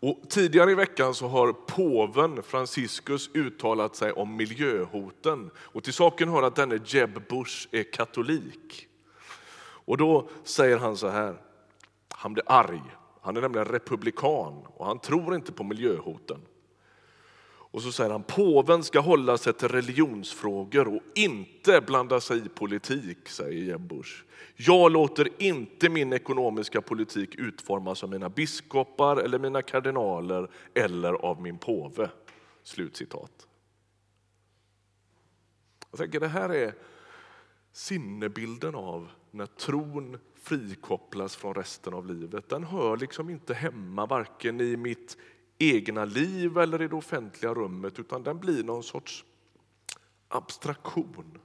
Och 0.00 0.18
tidigare 0.28 0.70
i 0.70 0.74
veckan 0.74 1.14
så 1.14 1.28
har 1.28 1.52
påven 1.52 2.42
Franciscus 2.42 3.30
uttalat 3.34 3.96
sig 3.96 4.12
om 4.12 4.36
miljöhoten. 4.36 5.50
Och 5.56 5.84
till 5.84 5.92
saken 5.92 6.28
hör 6.28 6.42
att 6.42 6.56
denne 6.56 6.80
Jeb 6.84 7.28
Bush 7.28 7.68
är 7.72 7.82
katolik. 7.82 8.86
Och 9.60 9.96
då 9.96 10.28
säger 10.44 10.78
han 10.78 10.96
så 10.96 11.08
här, 11.08 11.34
han 12.08 12.32
blir 12.32 12.44
arg. 12.46 12.82
Han 13.20 13.36
är 13.36 13.40
nämligen 13.40 13.68
republikan 13.68 14.66
och 14.66 14.86
han 14.86 14.98
tror 14.98 15.34
inte 15.34 15.52
på 15.52 15.64
miljöhoten. 15.64 16.40
Och 17.70 17.82
så 17.82 17.92
säger 17.92 18.10
han 18.10 18.22
påven 18.22 18.84
ska 18.84 19.00
hålla 19.00 19.38
sig 19.38 19.52
till 19.52 19.68
religionsfrågor 19.68 20.88
och 20.88 21.02
inte 21.14 21.80
blanda 21.80 22.20
sig 22.20 22.38
i 22.38 22.48
politik, 22.48 23.28
säger 23.28 23.62
Jeb 23.62 23.80
Bush. 23.80 24.24
Jag 24.56 24.92
låter 24.92 25.42
inte 25.42 25.88
min 25.88 26.12
ekonomiska 26.12 26.82
politik 26.82 27.34
utformas 27.34 28.04
av 28.04 28.10
mina 28.10 28.28
biskopar 28.28 29.16
eller 29.16 29.38
mina 29.38 29.62
kardinaler 29.62 30.50
eller 30.74 31.12
av 31.12 31.42
min 31.42 31.58
påve. 31.58 32.10
Slutcitat. 32.62 33.46
Jag 35.90 35.98
tänker 35.98 36.20
det 36.20 36.28
här 36.28 36.48
är 36.48 36.74
sinnebilden 37.72 38.74
av 38.74 39.10
när 39.30 39.46
tron 39.46 40.18
frikopplas 40.42 41.36
från 41.36 41.54
resten 41.54 41.94
av 41.94 42.06
livet. 42.06 42.48
Den 42.48 42.64
hör 42.64 42.96
liksom 42.96 43.30
inte 43.30 43.54
hemma 43.54 44.06
varken 44.06 44.60
i 44.60 44.76
mitt 44.76 45.16
egna 45.58 46.04
liv 46.04 46.58
eller 46.58 46.82
i 46.82 46.88
det 46.88 46.96
offentliga 46.96 47.54
rummet 47.54 47.98
utan 47.98 48.22
den 48.22 48.38
blir 48.38 48.64
någon 48.64 48.82
sorts 48.82 49.24
abstraktion. 50.28 51.38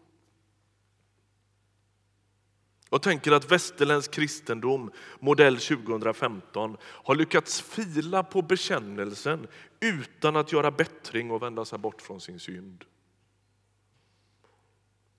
Jag 2.89 3.01
tänker 3.01 3.31
att 3.31 3.51
västerländsk 3.51 4.11
kristendom, 4.11 4.91
modell 5.19 5.57
2015, 5.57 6.77
har 6.83 7.15
lyckats 7.15 7.61
fila 7.61 8.23
på 8.23 8.41
bekännelsen 8.41 9.47
utan 9.79 10.35
att 10.35 10.51
göra 10.51 10.71
bättring 10.71 11.31
och 11.31 11.41
vända 11.41 11.65
sig 11.65 11.79
bort 11.79 12.01
från 12.01 12.21
sin 12.21 12.39
synd. 12.39 12.85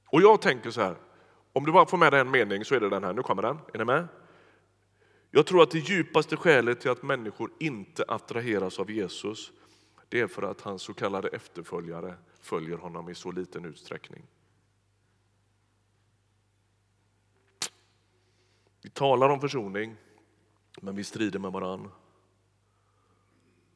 Och 0.07 0.22
jag 0.22 0.42
tänker 0.42 0.70
så 0.70 0.80
här, 0.80 0.96
om 1.52 1.64
du 1.64 1.72
bara 1.72 1.87
får 1.87 1.98
med 1.98 2.12
dig 2.12 2.20
en 2.20 2.30
mening 2.30 2.64
så 2.64 2.74
är 2.74 2.80
det 2.80 2.88
den 2.88 3.04
här, 3.04 3.12
nu 3.12 3.22
kommer 3.22 3.42
den, 3.42 3.59
är 3.74 3.78
ni 3.78 3.85
med? 3.85 4.09
Jag 5.37 5.47
tror 5.47 5.62
att 5.62 5.70
det 5.70 5.79
djupaste 5.79 6.37
skälet 6.37 6.81
till 6.81 6.90
att 6.90 7.03
människor 7.03 7.51
inte 7.59 8.05
attraheras 8.09 8.79
av 8.79 8.90
Jesus, 8.90 9.53
det 10.09 10.20
är 10.20 10.27
för 10.27 10.42
att 10.42 10.61
hans 10.61 10.83
så 10.83 10.94
kallade 10.94 11.29
efterföljare 11.29 12.14
följer 12.40 12.77
honom 12.77 13.09
i 13.09 13.14
så 13.14 13.33
liten 13.33 13.64
utsträckning. 13.64 14.23
Vi 18.83 18.90
talar 18.90 19.29
om 19.29 19.40
försoning, 19.40 19.97
men 20.81 20.97
vi 20.97 21.05
strider 21.05 21.38
med 21.38 21.53
varann. 21.53 21.90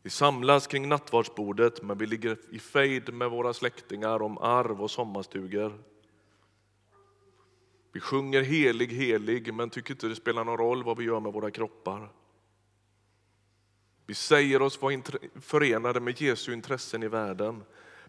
Vi 0.02 0.10
samlas 0.10 0.66
kring 0.66 0.88
nattvardsbordet, 0.88 1.82
men 1.82 1.98
vi 1.98 2.06
ligger 2.06 2.38
i 2.50 2.58
fejd 2.58 3.14
med 3.14 3.30
våra 3.30 3.52
släktingar 3.52 4.22
om 4.22 4.38
arv 4.38 4.82
och 4.82 4.90
sommarstugor. 4.90 5.78
Vi 7.98 8.02
sjunger 8.02 8.42
helig, 8.42 8.92
helig, 8.92 9.54
men 9.54 9.70
tycker 9.70 9.94
inte 9.94 10.08
det 10.08 10.14
spelar 10.14 10.44
någon 10.44 10.58
roll 10.58 10.84
vad 10.84 10.96
vi 10.96 11.04
gör 11.04 11.20
med 11.20 11.32
våra 11.32 11.50
kroppar. 11.50 12.12
Vi 14.06 14.14
säger 14.14 14.62
oss 14.62 14.82
vara 14.82 15.02
förenade 15.40 16.00
med 16.00 16.20
Jesu 16.20 16.52
intressen 16.52 17.02
i 17.02 17.08
världen, 17.08 17.64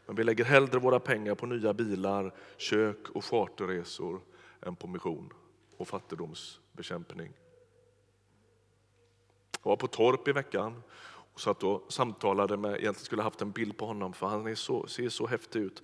men 0.05 0.15
vi 0.15 0.23
lägger 0.23 0.45
hellre 0.45 0.79
våra 0.79 0.99
pengar 0.99 1.35
på 1.35 1.45
nya 1.45 1.73
bilar, 1.73 2.35
kök 2.57 3.09
och 3.09 3.25
charterresor 3.25 4.21
än 4.61 4.75
på 4.75 4.87
mission 4.87 5.33
och 5.77 5.87
fattigdomsbekämpning. 5.87 7.33
Jag 9.63 9.69
var 9.69 9.77
på 9.77 9.87
Torp 9.87 10.27
i 10.27 10.31
veckan 10.31 10.83
och 11.33 11.41
satt 11.41 11.63
och 11.63 11.93
samtalade 11.93 12.57
med, 12.57 12.71
egentligen 12.71 13.05
skulle 13.05 13.21
haft 13.21 13.41
en 13.41 13.51
bild 13.51 13.77
på 13.77 13.85
honom 13.85 14.13
för 14.13 14.27
han 14.27 14.47
är 14.47 14.55
så, 14.55 14.87
ser 14.87 15.09
så 15.09 15.27
häftig 15.27 15.59
ut. 15.59 15.83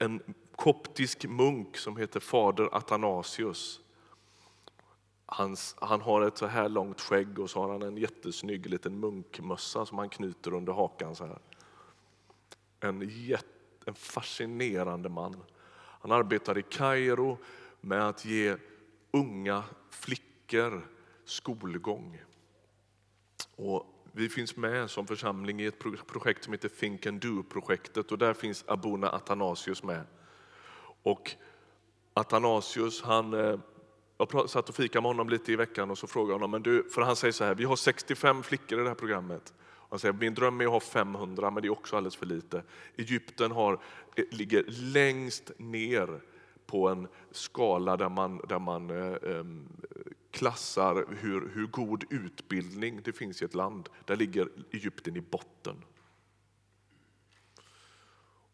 En 0.00 0.22
koptisk 0.62 1.24
munk 1.24 1.76
som 1.76 1.96
heter 1.96 2.20
fader 2.20 2.68
Athanasius. 2.72 3.80
Hans, 5.26 5.76
han 5.80 6.00
har 6.00 6.22
ett 6.22 6.38
så 6.38 6.46
här 6.46 6.68
långt 6.68 7.00
skägg 7.00 7.38
och 7.38 7.50
så 7.50 7.60
har 7.60 7.72
han 7.72 7.82
en 7.82 7.96
jättesnygg 7.96 8.70
liten 8.70 9.00
munkmössa 9.00 9.86
som 9.86 9.98
han 9.98 10.08
knyter 10.08 10.54
under 10.54 10.72
hakan. 10.72 11.16
Så 11.16 11.26
här. 11.26 11.38
En, 12.80 13.02
jätt, 13.08 13.46
en 13.86 13.94
fascinerande 13.94 15.08
man. 15.08 15.36
Han 15.74 16.12
arbetar 16.12 16.58
i 16.58 16.62
Kairo 16.62 17.38
med 17.80 18.08
att 18.08 18.24
ge 18.24 18.56
unga 19.10 19.64
flickor 19.90 20.88
skolgång. 21.24 22.22
Och 23.56 23.86
vi 24.12 24.28
finns 24.28 24.56
med 24.56 24.90
som 24.90 25.06
församling 25.06 25.60
i 25.60 25.66
ett 25.66 25.78
projekt 26.06 26.44
som 26.44 26.52
heter 26.52 26.68
Think 26.68 27.06
and 27.06 27.20
Do-projektet 27.20 28.12
och 28.12 28.18
där 28.18 28.34
finns 28.34 28.64
Abuna 28.66 29.10
Athanasius 29.10 29.82
med. 29.82 30.06
Och 31.02 31.30
Athanasius, 32.14 33.02
han, 33.02 33.34
eh, 33.34 33.58
jag 34.18 34.50
satt 34.50 34.68
och 34.68 34.74
fikade 34.74 35.02
med 35.02 35.08
honom 35.08 35.28
lite 35.28 35.52
i 35.52 35.56
veckan 35.56 35.90
och 35.90 35.98
så 35.98 36.06
frågade 36.06 36.34
honom, 36.34 36.50
men 36.50 36.62
du, 36.62 36.88
för 36.90 37.02
han 37.02 37.16
säger 37.16 37.32
så 37.32 37.44
här, 37.44 37.54
vi 37.54 37.64
har 37.64 37.76
65 37.76 38.42
flickor 38.42 38.80
i 38.80 38.82
det 38.82 38.88
här 38.88 38.94
programmet. 38.94 39.52
Han 39.90 39.98
säger, 39.98 40.12
min 40.12 40.34
dröm 40.34 40.60
är 40.60 40.64
att 40.64 40.70
ha 40.70 40.80
500, 40.80 41.50
men 41.50 41.62
det 41.62 41.68
är 41.68 41.72
också 41.72 41.96
alldeles 41.96 42.16
för 42.16 42.26
lite. 42.26 42.62
Egypten 42.96 43.52
har, 43.52 43.78
eh, 44.16 44.24
ligger 44.30 44.64
längst 44.68 45.50
ner 45.56 46.20
på 46.66 46.88
en 46.88 47.08
skala 47.30 47.96
där 47.96 48.08
man, 48.08 48.40
där 48.48 48.58
man 48.58 48.90
eh, 48.90 49.44
klassar 50.30 51.06
hur, 51.20 51.50
hur 51.54 51.66
god 51.66 52.04
utbildning 52.10 53.00
det 53.04 53.12
finns 53.12 53.42
i 53.42 53.44
ett 53.44 53.54
land. 53.54 53.88
Där 54.04 54.16
ligger 54.16 54.48
Egypten 54.70 55.16
i 55.16 55.20
botten. 55.20 55.84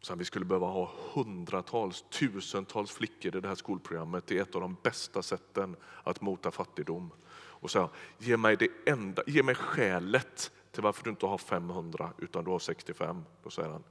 Så 0.01 0.15
vi 0.15 0.25
skulle 0.25 0.45
behöva 0.45 0.67
ha 0.67 0.93
hundratals, 1.15 2.05
tusentals 2.11 2.91
flickor 2.91 3.37
i 3.37 3.41
det 3.41 3.49
här 3.49 3.55
skolprogrammet. 3.55 4.27
Det 4.27 4.39
är 4.39 4.43
ett 4.43 4.55
av 4.55 4.61
de 4.61 4.77
bästa 4.83 5.23
sätten 5.23 5.77
att 6.05 6.21
mota 6.21 6.51
fattigdom. 6.51 7.13
Och 7.35 7.71
så, 7.71 7.91
ge 8.19 8.37
mig 8.37 8.57
det 8.57 8.69
enda, 8.87 9.23
ge 9.27 9.43
mig 9.43 9.55
skälet 9.55 10.53
till 10.71 10.83
varför 10.83 11.05
du 11.05 11.11
inte 11.11 11.27
har 11.27 11.39
500 11.39 12.13
utan 12.19 12.45
du 12.45 12.51
har 12.51 12.59
65. 12.59 13.25
Då 13.43 13.51
säger 13.51 13.69
han, 13.69 13.85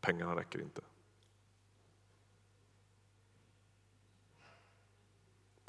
pengarna 0.00 0.36
räcker 0.36 0.60
inte. 0.60 0.80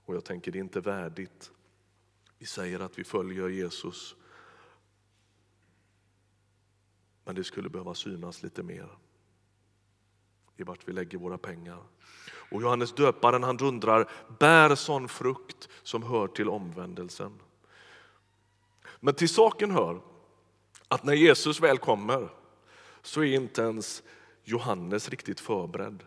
Och 0.05 0.15
jag 0.15 0.25
tänker, 0.25 0.51
det 0.51 0.57
är 0.57 0.63
inte 0.63 0.81
värdigt. 0.81 1.51
Vi 2.37 2.45
säger 2.45 2.79
att 2.79 2.99
vi 2.99 3.03
följer 3.03 3.49
Jesus. 3.49 4.15
Men 7.25 7.35
det 7.35 7.43
skulle 7.43 7.69
behöva 7.69 7.93
synas 7.93 8.43
lite 8.43 8.63
mer 8.63 8.89
i 10.59 10.63
vart 10.63 10.87
vi 10.87 10.93
lägger 10.93 11.17
våra 11.17 11.37
pengar. 11.37 11.83
Och 12.51 12.61
Johannes 12.61 12.93
döparen 12.93 13.43
han 13.43 13.59
undrar, 13.59 14.09
bär 14.39 14.75
sån 14.75 15.09
frukt 15.09 15.69
som 15.83 16.03
hör 16.03 16.27
till 16.27 16.49
omvändelsen. 16.49 17.39
Men 18.99 19.13
till 19.13 19.29
saken 19.29 19.71
hör 19.71 20.01
att 20.87 21.03
när 21.03 21.13
Jesus 21.13 21.59
väl 21.59 21.77
kommer 21.77 22.29
så 23.01 23.23
är 23.23 23.35
inte 23.35 23.61
ens 23.61 24.03
Johannes 24.43 25.09
riktigt 25.09 25.39
förberedd. 25.39 26.03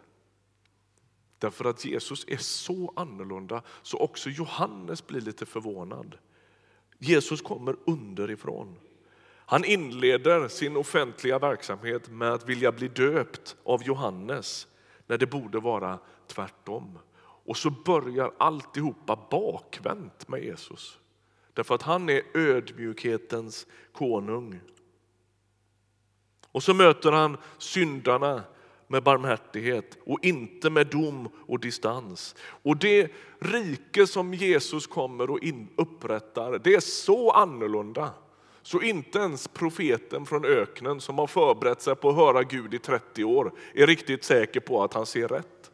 Därför 1.39 1.65
att 1.65 1.85
Jesus 1.85 2.25
är 2.29 2.37
så 2.37 2.93
annorlunda 2.97 3.63
så 3.83 3.99
också 3.99 4.31
Johannes 4.31 5.07
blir 5.07 5.21
lite 5.21 5.47
förvånad. 5.47 6.19
Jesus 6.99 7.43
kommer 7.43 7.77
underifrån. 7.87 8.79
Han 9.53 9.65
inleder 9.65 10.49
sin 10.49 10.77
offentliga 10.77 11.39
verksamhet 11.39 12.09
med 12.11 12.33
att 12.33 12.49
vilja 12.49 12.73
bli 12.73 12.89
döpt 12.89 13.57
av 13.65 13.83
Johannes 13.83 14.67
när 15.07 15.19
det 15.19 15.27
borde 15.27 15.61
vara 15.61 15.99
tvärtom. 16.27 16.99
Och 17.21 17.57
så 17.57 17.71
börjar 17.71 18.33
alltihopa 18.39 19.27
bakvänt 19.31 20.29
med 20.29 20.45
Jesus. 20.45 20.99
Därför 21.53 21.75
att 21.75 21.83
han 21.83 22.09
är 22.09 22.23
ödmjukhetens 22.35 23.67
konung. 23.93 24.61
Och 26.53 26.63
så 26.63 26.75
möter 26.75 27.13
han 27.13 27.37
syndarna 27.59 28.43
med 28.87 29.03
barmhärtighet 29.03 29.99
och 30.05 30.25
inte 30.25 30.71
med 30.71 30.87
dom 30.87 31.29
och 31.47 31.61
distans. 31.61 32.35
Och 32.41 32.77
det 32.77 33.13
rike 33.39 34.07
som 34.07 34.35
Jesus 34.35 34.87
kommer 34.87 35.31
och 35.31 35.39
upprättar, 35.77 36.59
det 36.65 36.75
är 36.75 36.81
så 36.81 37.31
annorlunda 37.31 38.11
så 38.63 38.81
inte 38.81 39.19
ens 39.19 39.49
profeten 39.49 40.27
från 40.27 40.45
öknen 40.45 41.01
som 41.01 41.19
har 41.19 41.27
förberett 41.27 41.83
sig 41.83 41.97
på 41.97 42.09
att 42.09 42.17
höra 42.17 42.43
Gud 42.43 42.75
i 42.75 42.79
30 42.79 43.25
år 43.25 43.53
är 43.75 43.87
riktigt 43.87 44.25
säker 44.25 44.61
på 44.61 44.85
att 44.85 44.95
han 44.95 45.07
ser 45.07 45.29
rätt. 45.29 45.71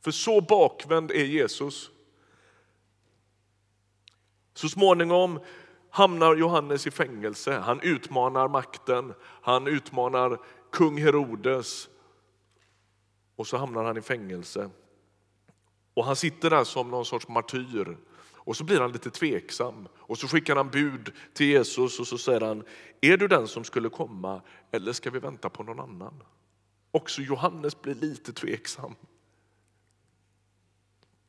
För 0.00 0.10
så 0.10 0.40
bakvänd 0.40 1.10
är 1.10 1.24
Jesus. 1.24 1.90
Så 4.54 4.68
småningom 4.68 5.40
hamnar 5.90 6.36
Johannes 6.36 6.86
i 6.86 6.90
fängelse. 6.90 7.58
Han 7.58 7.80
utmanar 7.80 8.48
makten, 8.48 9.14
han 9.20 9.66
utmanar 9.66 10.38
kung 10.72 10.98
Herodes 10.98 11.88
och 13.36 13.46
så 13.46 13.56
hamnar 13.56 13.84
han 13.84 13.96
i 13.96 14.02
fängelse. 14.02 14.70
Och 15.94 16.04
han 16.04 16.16
sitter 16.16 16.50
där 16.50 16.64
som 16.64 16.90
någon 16.90 17.04
sorts 17.04 17.28
martyr 17.28 17.96
och 18.44 18.56
så 18.56 18.64
blir 18.64 18.80
han 18.80 18.92
lite 18.92 19.10
tveksam 19.10 19.88
och 19.94 20.18
så 20.18 20.28
skickar 20.28 20.56
han 20.56 20.70
bud 20.70 21.12
till 21.32 21.46
Jesus 21.46 22.00
och 22.00 22.06
så 22.06 22.18
säger 22.18 22.40
han, 22.40 22.64
är 23.00 23.16
du 23.16 23.28
den 23.28 23.48
som 23.48 23.64
skulle 23.64 23.88
komma 23.88 24.40
eller 24.70 24.92
ska 24.92 25.10
vi 25.10 25.18
vänta 25.18 25.50
på 25.50 25.62
någon 25.62 25.80
annan? 25.80 26.22
Också 26.90 27.22
Johannes 27.22 27.82
blir 27.82 27.94
lite 27.94 28.32
tveksam. 28.32 28.94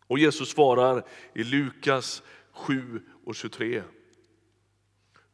Och 0.07 0.19
Jesus 0.19 0.49
svarar 0.49 1.03
i 1.33 1.43
Lukas 1.43 2.23
7 2.51 3.01
och 3.25 3.35
23. 3.35 3.83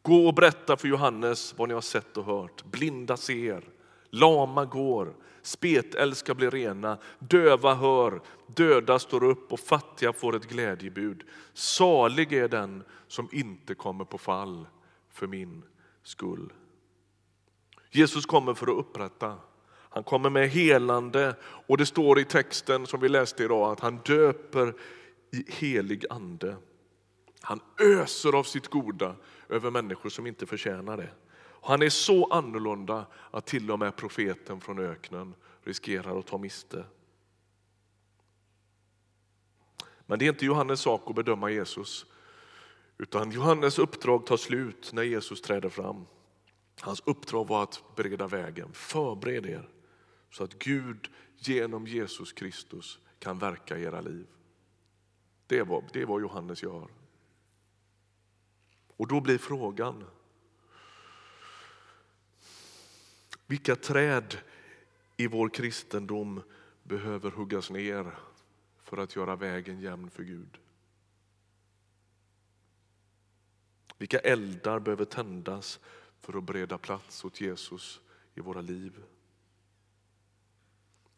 Gå 0.01 0.27
och 0.27 0.33
berätta 0.33 0.77
för 0.77 0.87
Johannes 0.87 1.53
vad 1.57 1.67
ni 1.67 1.73
har 1.73 1.81
sett 1.81 2.17
och 2.17 2.25
hört. 2.25 2.63
Blinda 2.63 3.17
ser, 3.17 3.69
lama 4.09 4.65
går, 4.65 5.15
spetälska 5.41 6.33
blir 6.33 6.51
rena, 6.51 6.97
döva 7.19 7.75
hör, 7.75 8.21
döda 8.47 8.99
står 8.99 9.23
upp 9.23 9.51
och 9.51 9.59
fattiga 9.59 10.13
får 10.13 10.35
ett 10.35 10.49
glädjebud. 10.49 11.23
Salig 11.53 12.33
är 12.33 12.47
den 12.47 12.83
som 13.07 13.29
inte 13.31 13.75
kommer 13.75 14.05
på 14.05 14.17
fall 14.17 14.67
för 15.09 15.27
min 15.27 15.63
skull. 16.03 16.53
Jesus 17.89 18.25
kommer 18.25 18.53
för 18.53 18.67
att 18.67 18.77
upprätta. 18.77 19.37
Han 19.93 20.03
kommer 20.03 20.29
med 20.29 20.49
helande 20.49 21.35
och 21.43 21.77
det 21.77 21.85
står 21.85 22.19
i 22.19 22.25
texten 22.25 22.87
som 22.87 22.99
vi 22.99 23.09
läste 23.09 23.43
idag 23.43 23.71
att 23.71 23.79
han 23.79 23.99
döper 24.05 24.73
i 25.31 25.51
helig 25.51 26.05
ande. 26.09 26.55
Han 27.41 27.59
öser 27.79 28.35
av 28.35 28.43
sitt 28.43 28.67
goda 28.67 29.15
över 29.49 29.71
människor 29.71 30.09
som 30.09 30.27
inte 30.27 30.45
förtjänar 30.45 30.97
det. 30.97 31.09
Han 31.61 31.81
är 31.81 31.89
så 31.89 32.25
annorlunda 32.25 33.05
att 33.31 33.45
till 33.45 33.71
och 33.71 33.79
med 33.79 33.95
profeten 33.95 34.61
från 34.61 34.79
öknen 34.79 35.33
riskerar 35.63 36.19
att 36.19 36.27
ta 36.27 36.37
miste. 36.37 36.85
Men 40.05 40.19
det 40.19 40.25
är 40.25 40.29
inte 40.29 40.45
Johannes 40.45 40.81
sak 40.81 41.01
att 41.05 41.15
bedöma 41.15 41.51
Jesus. 41.51 42.05
Utan 42.97 43.31
Johannes 43.31 43.79
uppdrag 43.79 44.25
tar 44.25 44.37
slut 44.37 44.93
när 44.93 45.03
Jesus 45.03 45.41
träder 45.41 45.69
fram. 45.69 46.05
Hans 46.79 47.01
uppdrag 47.05 47.47
var 47.47 47.63
att 47.63 47.83
bereda 47.95 48.27
vägen. 48.27 48.73
Förbered 48.73 49.45
er 49.45 49.69
så 50.29 50.43
att 50.43 50.59
Gud 50.59 51.09
genom 51.37 51.87
Jesus 51.87 52.33
Kristus 52.33 52.99
kan 53.19 53.39
verka 53.39 53.77
i 53.77 53.83
era 53.83 54.01
liv. 54.01 54.27
Det 55.47 55.65
det 55.93 56.01
är 56.01 56.05
vad 56.05 56.21
Johannes 56.21 56.63
gör. 56.63 56.87
Och 58.97 59.07
då 59.07 59.21
blir 59.21 59.37
frågan, 59.37 60.03
vilka 63.51 63.75
träd 63.75 64.37
i 65.17 65.27
vår 65.27 65.49
kristendom 65.49 66.41
behöver 66.83 67.31
huggas 67.31 67.69
ner 67.69 68.17
för 68.79 68.97
att 68.97 69.15
göra 69.15 69.35
vägen 69.35 69.79
jämn 69.79 70.09
för 70.09 70.23
Gud? 70.23 70.57
Vilka 73.97 74.19
eldar 74.19 74.79
behöver 74.79 75.05
tändas 75.05 75.79
för 76.19 76.37
att 76.37 76.43
bereda 76.43 76.77
plats 76.77 77.25
åt 77.25 77.41
Jesus 77.41 78.01
i 78.35 78.41
våra 78.41 78.61
liv? 78.61 79.03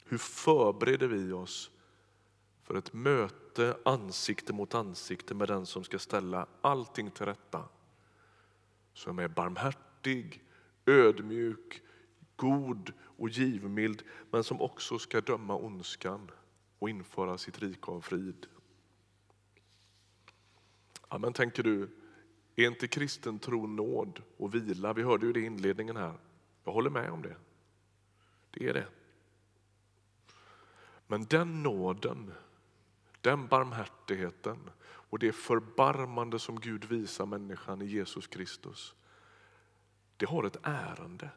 Hur 0.06 0.18
förbereder 0.18 1.08
vi 1.08 1.32
oss 1.32 1.72
för 2.64 2.76
ett 2.76 2.94
möte 2.94 3.78
ansikte 3.86 4.54
mot 4.54 4.76
ansikte 4.76 5.34
med 5.34 5.48
den 5.48 5.66
som 5.66 5.84
ska 5.84 6.00
ställa 6.00 6.48
allting 6.62 7.12
till 7.12 7.26
rätta? 7.26 7.66
Som 8.94 9.20
är 9.20 9.28
barmhärtig, 9.28 10.44
ödmjuk, 10.86 11.82
god 12.36 12.94
och 13.00 13.30
givmild 13.30 14.04
men 14.32 14.44
som 14.44 14.62
också 14.62 15.00
ska 15.00 15.22
döma 15.22 15.56
ondskan 15.56 16.32
och 16.80 16.90
införa 16.90 17.38
sitt 17.38 17.60
rike 17.60 17.92
av 17.92 18.02
frid. 18.02 18.48
Ja, 21.10 21.18
men 21.18 21.34
tänker 21.34 21.64
du, 21.64 21.90
är 22.56 22.68
inte 22.68 22.88
kristen 22.88 23.40
tro 23.40 23.68
nåd 23.68 24.22
och 24.38 24.56
vila? 24.56 24.94
Vi 24.94 25.04
hörde 25.04 25.26
ju 25.26 25.34
det 25.34 25.40
i 25.40 25.46
inledningen 25.46 25.98
här. 25.98 26.14
Jag 26.64 26.74
håller 26.74 26.90
med 26.90 27.12
om 27.12 27.22
det. 27.22 27.36
Det 28.52 28.70
är 28.70 28.74
det. 28.74 28.88
Men 31.08 31.26
den 31.26 31.64
nåden, 31.64 32.34
den 33.22 33.48
barmhärtigheten 33.48 34.58
och 34.84 35.20
det 35.20 35.32
förbarmande 35.32 36.40
som 36.40 36.60
Gud 36.60 36.86
visar 36.86 37.26
människan 37.26 37.82
i 37.82 37.86
Jesus 37.86 38.28
Kristus, 38.28 38.96
det 40.18 40.26
har 40.26 40.44
ett 40.44 40.58
ärende. 40.64 41.30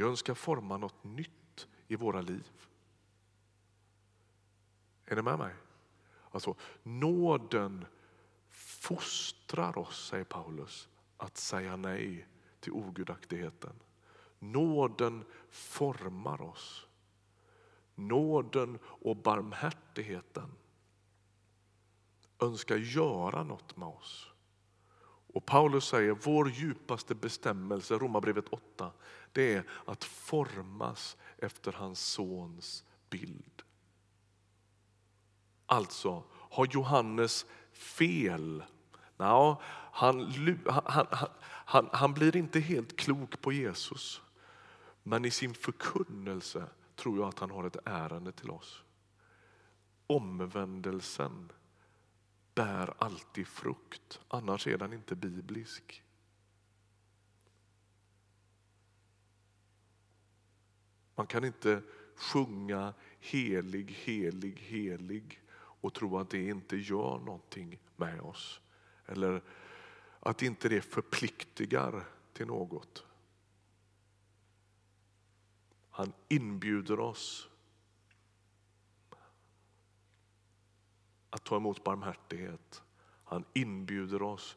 Det 0.00 0.06
önskar 0.06 0.34
forma 0.34 0.76
något 0.76 1.04
nytt 1.04 1.68
i 1.88 1.96
våra 1.96 2.20
liv. 2.20 2.50
Är 5.04 5.16
ni 5.16 5.22
med 5.22 5.38
mig? 5.38 5.54
Alltså, 6.30 6.54
nåden 6.82 7.86
fostrar 8.48 9.78
oss, 9.78 10.06
säger 10.08 10.24
Paulus, 10.24 10.88
att 11.16 11.36
säga 11.36 11.76
nej 11.76 12.26
till 12.60 12.72
ogudaktigheten. 12.72 13.72
Nåden 14.38 15.24
formar 15.50 16.42
oss. 16.42 16.86
Nåden 17.94 18.78
och 18.82 19.16
barmhärtigheten 19.16 20.50
önskar 22.38 22.76
göra 22.76 23.44
något 23.44 23.76
med 23.76 23.88
oss. 23.88 24.30
Och 25.32 25.46
Paulus 25.46 25.84
säger 25.84 26.12
vår 26.12 26.50
djupaste 26.50 27.14
bestämmelse, 27.14 27.94
Romarbrevet 27.94 28.48
8, 28.48 28.92
det 29.32 29.54
är 29.54 29.64
att 29.86 30.04
formas 30.04 31.16
efter 31.38 31.72
hans 31.72 32.00
sons 32.00 32.84
bild. 33.10 33.62
Alltså, 35.66 36.24
har 36.32 36.66
Johannes 36.70 37.46
fel? 37.72 38.64
No, 39.16 39.62
han, 39.92 40.32
han, 40.66 41.06
han, 41.64 41.88
han 41.92 42.14
blir 42.14 42.36
inte 42.36 42.60
helt 42.60 42.96
klok 42.96 43.40
på 43.40 43.52
Jesus. 43.52 44.22
Men 45.02 45.24
i 45.24 45.30
sin 45.30 45.54
förkunnelse 45.54 46.66
tror 46.96 47.18
jag 47.18 47.28
att 47.28 47.38
han 47.38 47.50
har 47.50 47.64
ett 47.64 47.76
ärende 47.84 48.32
till 48.32 48.50
oss. 48.50 48.82
Omvändelsen 50.06 51.52
bär 52.54 52.94
alltid 52.98 53.46
frukt, 53.46 54.20
annars 54.28 54.66
är 54.66 54.78
den 54.78 54.92
inte 54.92 55.14
biblisk. 55.14 56.04
Man 61.14 61.26
kan 61.26 61.44
inte 61.44 61.82
sjunga 62.16 62.94
helig, 63.20 63.90
helig, 63.90 64.58
helig 64.58 65.42
och 65.52 65.94
tro 65.94 66.18
att 66.18 66.30
det 66.30 66.48
inte 66.48 66.76
gör 66.76 67.18
någonting 67.18 67.78
med 67.96 68.20
oss. 68.20 68.60
Eller 69.06 69.42
att 70.20 70.42
inte 70.42 70.68
det 70.68 70.82
förpliktigar 70.82 72.04
till 72.32 72.46
något. 72.46 73.04
Han 75.90 76.12
inbjuder 76.28 77.00
oss 77.00 77.49
att 81.30 81.44
ta 81.44 81.56
emot 81.56 81.84
barmhärtighet. 81.84 82.82
Han 83.24 83.44
inbjuder 83.52 84.22
oss 84.22 84.56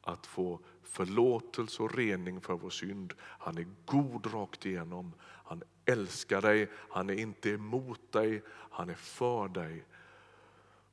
att 0.00 0.26
få 0.26 0.60
förlåtelse 0.82 1.82
och 1.82 1.94
rening 1.94 2.40
för 2.40 2.54
vår 2.54 2.70
synd. 2.70 3.14
Han 3.20 3.58
är 3.58 3.66
god 3.84 4.34
rakt 4.34 4.66
igenom. 4.66 5.12
Han 5.22 5.62
älskar 5.84 6.42
dig, 6.42 6.70
han 6.72 7.10
är 7.10 7.14
inte 7.14 7.50
emot 7.50 8.12
dig, 8.12 8.42
han 8.48 8.90
är 8.90 8.94
för 8.94 9.48
dig. 9.48 9.84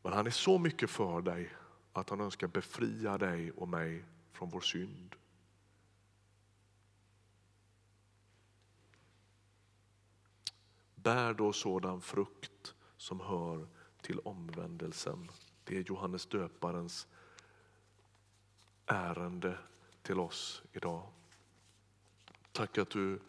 Men 0.01 0.13
han 0.13 0.27
är 0.27 0.31
så 0.31 0.57
mycket 0.57 0.89
för 0.89 1.21
dig 1.21 1.55
att 1.93 2.09
han 2.09 2.21
önskar 2.21 2.47
befria 2.47 3.17
dig 3.17 3.51
och 3.51 3.67
mig 3.67 4.05
från 4.31 4.49
vår 4.49 4.61
synd. 4.61 5.15
Bär 10.95 11.33
då 11.33 11.53
sådan 11.53 12.01
frukt 12.01 12.75
som 12.97 13.19
hör 13.19 13.67
till 14.01 14.19
omvändelsen. 14.19 15.31
Det 15.63 15.77
är 15.77 15.81
Johannes 15.81 16.25
döparens 16.25 17.07
ärende 18.85 19.57
till 20.01 20.19
oss 20.19 20.63
idag. 20.73 21.07
Tack 22.51 22.77
att 22.77 22.89
du 22.89 23.19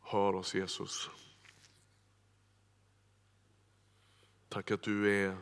hör 0.00 0.34
oss 0.34 0.54
Jesus. 0.54 1.10
Tack 4.48 4.70
att 4.70 4.82
du 4.82 5.24
är 5.24 5.36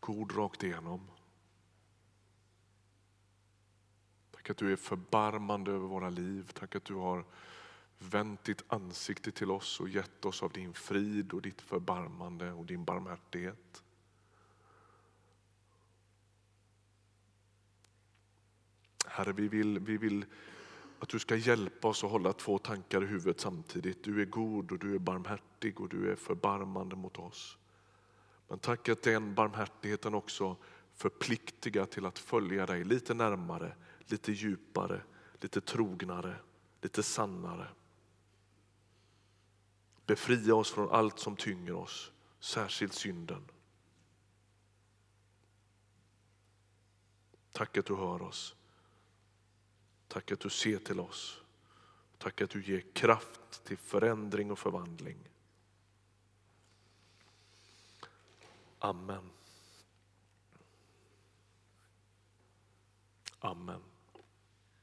god 0.00 0.36
rakt 0.36 0.62
igenom. 0.62 1.10
Tack 4.30 4.50
att 4.50 4.56
du 4.56 4.72
är 4.72 4.76
förbarmande 4.76 5.70
över 5.70 5.86
våra 5.86 6.10
liv. 6.10 6.50
Tack 6.54 6.74
att 6.74 6.84
du 6.84 6.94
har 6.94 7.24
vänt 7.98 8.44
ditt 8.44 8.64
ansikte 8.68 9.30
till 9.30 9.50
oss 9.50 9.80
och 9.80 9.88
gett 9.88 10.24
oss 10.24 10.42
av 10.42 10.52
din 10.52 10.74
frid 10.74 11.32
och 11.32 11.42
ditt 11.42 11.60
förbarmande 11.60 12.52
och 12.52 12.66
din 12.66 12.84
barmhärtighet. 12.84 13.82
Herre, 19.06 19.32
vi 19.32 19.48
vill, 19.48 19.78
vi 19.78 19.96
vill 19.96 20.24
att 20.98 21.08
du 21.08 21.18
ska 21.18 21.36
hjälpa 21.36 21.88
oss 21.88 22.04
att 22.04 22.10
hålla 22.10 22.32
två 22.32 22.58
tankar 22.58 23.02
i 23.02 23.06
huvudet 23.06 23.40
samtidigt. 23.40 24.04
Du 24.04 24.22
är 24.22 24.26
god 24.26 24.72
och 24.72 24.78
du 24.78 24.94
är 24.94 24.98
barmhärtig 24.98 25.80
och 25.80 25.88
du 25.88 26.10
är 26.10 26.16
förbarmande 26.16 26.96
mot 26.96 27.18
oss. 27.18 27.58
Men 28.48 28.58
tack 28.58 28.88
att 28.88 29.02
den 29.02 29.34
barmhärtigheten 29.34 30.14
också 30.14 30.56
förpliktigar 30.94 31.84
till 31.84 32.06
att 32.06 32.18
följa 32.18 32.66
dig 32.66 32.84
lite 32.84 33.14
närmare, 33.14 33.76
lite 34.06 34.32
djupare, 34.32 35.00
lite 35.40 35.60
trognare, 35.60 36.36
lite 36.82 37.02
sannare. 37.02 37.68
Befria 40.06 40.54
oss 40.54 40.70
från 40.70 40.90
allt 40.90 41.18
som 41.18 41.36
tynger 41.36 41.74
oss, 41.74 42.12
särskilt 42.40 42.94
synden. 42.94 43.50
Tack 47.52 47.76
att 47.76 47.86
du 47.86 47.96
hör 47.96 48.22
oss. 48.22 48.56
Tack 50.08 50.32
att 50.32 50.40
du 50.40 50.50
ser 50.50 50.78
till 50.78 51.00
oss. 51.00 51.40
Tack 52.18 52.40
att 52.40 52.50
du 52.50 52.64
ger 52.64 52.80
kraft 52.92 53.64
till 53.64 53.78
förändring 53.78 54.50
och 54.50 54.58
förvandling. 54.58 55.28
Amen. 58.78 59.30
Amen. 63.38 63.82